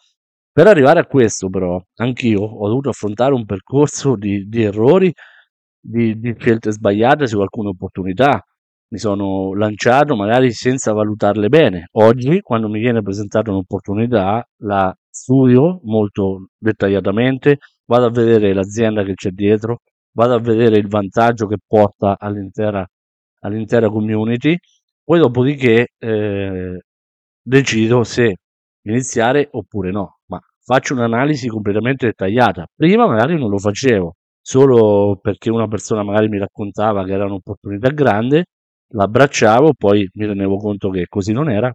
Per 0.53 0.67
arrivare 0.67 1.01
a 1.01 1.07
questo 1.07 1.49
però, 1.49 1.81
anch'io 1.97 2.41
ho 2.43 2.69
dovuto 2.69 2.89
affrontare 2.89 3.35
un 3.35 3.45
percorso 3.45 4.17
di, 4.17 4.49
di 4.49 4.63
errori, 4.63 5.13
di, 5.81 6.19
di 6.19 6.35
scelte 6.39 6.73
sbagliate 6.73 7.27
su 7.27 7.41
alcune 7.41 7.69
opportunità, 7.69 8.43
mi 8.91 8.99
sono 8.99 9.55
lanciato 9.55 10.17
magari 10.17 10.53
senza 10.53 10.93
valutarle 10.93 11.49
bene. 11.49 11.89
Oggi, 11.93 12.41
quando 12.41 12.69
mi 12.69 12.81
viene 12.81 13.03
presentata 13.03 13.51
un'opportunità, 13.51 14.47
la 14.63 14.95
studio 15.09 15.81
molto 15.85 16.49
dettagliatamente, 16.57 17.59
vado 17.87 18.07
a 18.07 18.11
vedere 18.11 18.55
l'azienda 18.55 19.03
che 19.03 19.15
c'è 19.15 19.31
dietro, 19.31 19.81
vado 20.13 20.35
a 20.35 20.41
vedere 20.41 20.79
il 20.79 20.89
vantaggio 20.89 21.47
che 21.47 21.57
porta 21.67 22.17
all'intera, 22.19 22.87
all'intera 23.41 23.89
community, 23.91 24.57
poi 25.05 25.19
dopodiché 25.19 25.89
eh, 25.99 26.81
decido 27.43 28.05
se 28.05 28.37
iniziare 28.83 29.49
oppure 29.51 29.91
no, 29.91 30.19
ma 30.27 30.41
faccio 30.65 30.95
un'analisi 30.95 31.49
completamente 31.49 32.07
dettagliata. 32.07 32.67
Prima 32.75 33.07
magari 33.07 33.39
non 33.39 33.51
lo 33.51 33.59
facevo, 33.59 34.15
solo 34.41 35.19
perché 35.21 35.51
una 35.51 35.69
persona 35.69 36.03
magari 36.03 36.29
mi 36.29 36.39
raccontava 36.39 37.05
che 37.05 37.13
era 37.13 37.25
un'opportunità 37.25 37.91
grande 37.91 38.45
l'abbracciavo, 38.89 39.73
poi 39.75 40.09
mi 40.15 40.27
rendevo 40.27 40.57
conto 40.57 40.91
che 40.91 41.07
così 41.09 41.33
non 41.33 41.51
era 41.51 41.73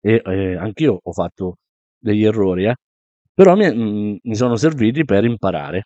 e 0.00 0.22
eh, 0.24 0.56
anch'io 0.56 0.98
ho 1.02 1.12
fatto 1.12 1.56
degli 1.98 2.24
errori, 2.24 2.66
eh. 2.66 2.74
però 3.34 3.56
mi, 3.56 3.66
mm, 3.72 4.16
mi 4.22 4.34
sono 4.36 4.56
serviti 4.56 5.04
per 5.04 5.24
imparare. 5.24 5.84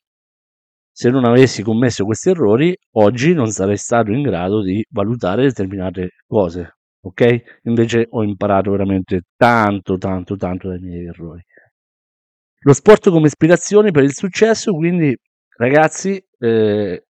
Se 0.94 1.08
non 1.10 1.24
avessi 1.24 1.62
commesso 1.62 2.04
questi 2.04 2.30
errori, 2.30 2.76
oggi 2.96 3.32
non 3.32 3.48
sarei 3.50 3.78
stato 3.78 4.10
in 4.12 4.22
grado 4.22 4.62
di 4.62 4.84
valutare 4.90 5.44
determinate 5.44 6.10
cose, 6.26 6.76
ok? 7.00 7.60
Invece 7.64 8.06
ho 8.10 8.22
imparato 8.22 8.70
veramente 8.72 9.22
tanto, 9.36 9.96
tanto, 9.96 10.36
tanto 10.36 10.68
dai 10.68 10.80
miei 10.80 11.06
errori. 11.06 11.42
Lo 12.64 12.72
sport 12.74 13.10
come 13.10 13.26
ispirazione 13.26 13.90
per 13.90 14.04
il 14.04 14.14
successo, 14.14 14.72
quindi 14.72 15.16
ragazzi, 15.56 16.22
eh, 16.38 17.04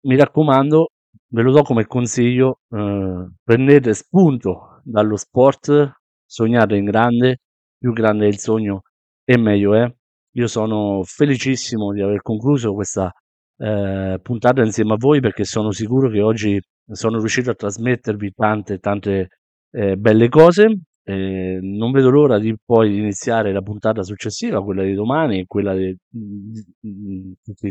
mi 0.00 0.16
raccomando, 0.16 0.88
ve 1.30 1.42
lo 1.42 1.52
do 1.52 1.62
come 1.62 1.86
consiglio, 1.86 2.60
eh, 2.70 3.28
prendete 3.42 3.94
spunto 3.94 4.80
dallo 4.84 5.16
sport, 5.16 5.92
sognate 6.24 6.76
in 6.76 6.84
grande, 6.84 7.38
più 7.76 7.92
grande 7.92 8.26
è 8.26 8.28
il 8.28 8.38
sogno 8.38 8.82
e 9.24 9.38
meglio 9.38 9.74
è. 9.74 9.92
Io 10.32 10.46
sono 10.46 11.02
felicissimo 11.04 11.92
di 11.92 12.00
aver 12.00 12.22
concluso 12.22 12.74
questa 12.74 13.12
eh, 13.58 14.18
puntata 14.22 14.62
insieme 14.62 14.94
a 14.94 14.96
voi 14.98 15.20
perché 15.20 15.44
sono 15.44 15.70
sicuro 15.72 16.08
che 16.08 16.20
oggi 16.20 16.60
sono 16.90 17.18
riuscito 17.18 17.50
a 17.50 17.54
trasmettervi 17.54 18.32
tante, 18.34 18.78
tante 18.78 19.28
eh, 19.70 19.96
belle 19.96 20.28
cose. 20.28 20.80
Eh, 21.02 21.58
non 21.62 21.90
vedo 21.90 22.10
l'ora 22.10 22.38
di 22.38 22.54
poi 22.62 22.98
iniziare 22.98 23.52
la 23.52 23.62
puntata 23.62 24.02
successiva, 24.02 24.62
quella 24.62 24.82
di 24.82 24.92
domani, 24.92 25.46
quella 25.46 25.74
di, 25.74 25.96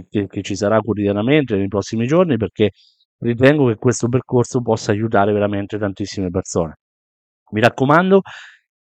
che, 0.10 0.28
che 0.28 0.42
ci 0.42 0.56
sarà 0.56 0.80
quotidianamente 0.80 1.56
nei 1.56 1.68
prossimi 1.68 2.08
giorni, 2.08 2.38
perché 2.38 2.72
ritengo 3.20 3.68
che 3.68 3.76
questo 3.76 4.08
percorso 4.08 4.62
possa 4.62 4.92
aiutare 4.92 5.32
veramente 5.32 5.78
tantissime 5.78 6.30
persone. 6.30 6.76
Mi 7.52 7.62
raccomando, 7.62 8.22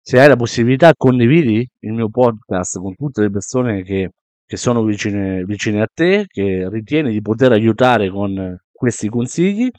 se 0.02 0.20
hai 0.20 0.28
la 0.28 0.36
possibilità, 0.36 0.94
condividi 0.96 1.68
il 1.80 1.94
mio 1.94 2.10
podcast 2.10 2.80
con 2.80 2.94
tutte 2.96 3.22
le 3.22 3.30
persone 3.30 3.84
che, 3.84 4.12
che 4.46 4.58
sono 4.58 4.84
vicine, 4.84 5.44
vicine 5.46 5.82
a 5.82 5.88
te, 5.92 6.26
che 6.28 6.68
ritieni 6.70 7.12
di 7.12 7.22
poter 7.22 7.52
aiutare 7.52 8.10
con 8.10 8.58
questi 8.72 9.10
consigli. 9.10 9.70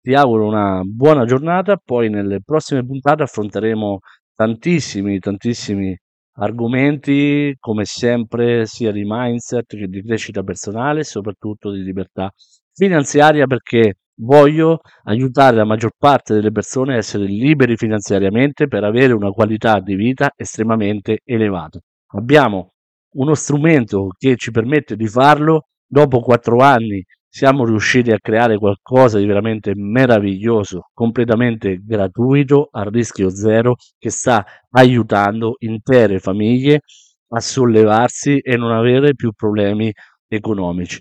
Ti 0.00 0.14
auguro 0.14 0.46
una 0.46 0.80
buona 0.84 1.24
giornata, 1.24 1.76
poi 1.82 2.08
nelle 2.08 2.40
prossime 2.42 2.84
puntate 2.84 3.22
affronteremo 3.22 4.00
tantissimi, 4.34 5.18
tantissimi 5.18 5.96
argomenti, 6.38 7.54
come 7.58 7.84
sempre, 7.84 8.66
sia 8.66 8.92
di 8.92 9.02
mindset 9.04 9.76
che 9.76 9.86
di 9.88 10.02
crescita 10.02 10.42
personale 10.42 11.00
e 11.00 11.04
soprattutto 11.04 11.70
di 11.70 11.82
libertà 11.82 12.30
finanziaria 12.76 13.46
perché 13.46 13.94
voglio 14.18 14.80
aiutare 15.04 15.56
la 15.56 15.64
maggior 15.64 15.92
parte 15.96 16.34
delle 16.34 16.52
persone 16.52 16.94
a 16.94 16.98
essere 16.98 17.24
liberi 17.24 17.76
finanziariamente 17.76 18.68
per 18.68 18.84
avere 18.84 19.14
una 19.14 19.30
qualità 19.30 19.80
di 19.80 19.94
vita 19.94 20.30
estremamente 20.36 21.20
elevata. 21.24 21.80
Abbiamo 22.12 22.72
uno 23.16 23.34
strumento 23.34 24.08
che 24.16 24.36
ci 24.36 24.50
permette 24.50 24.94
di 24.94 25.08
farlo. 25.08 25.68
Dopo 25.88 26.20
quattro 26.20 26.58
anni 26.58 27.02
siamo 27.28 27.64
riusciti 27.64 28.10
a 28.10 28.18
creare 28.20 28.58
qualcosa 28.58 29.18
di 29.18 29.26
veramente 29.26 29.72
meraviglioso, 29.74 30.88
completamente 30.92 31.78
gratuito, 31.82 32.68
a 32.72 32.82
rischio 32.82 33.30
zero, 33.30 33.76
che 33.98 34.10
sta 34.10 34.44
aiutando 34.70 35.54
intere 35.60 36.18
famiglie 36.18 36.80
a 37.28 37.40
sollevarsi 37.40 38.38
e 38.38 38.56
non 38.56 38.72
avere 38.72 39.14
più 39.14 39.32
problemi 39.32 39.92
economici. 40.28 41.00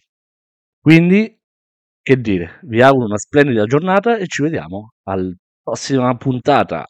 Quindi 0.80 1.36
che 2.06 2.18
dire, 2.22 2.60
vi 2.66 2.84
auguro 2.84 3.06
una 3.06 3.18
splendida 3.18 3.66
giornata 3.66 4.18
e 4.18 4.28
ci 4.28 4.44
vediamo 4.44 4.92
alla 5.06 5.34
prossima 5.64 6.16
puntata. 6.16 6.86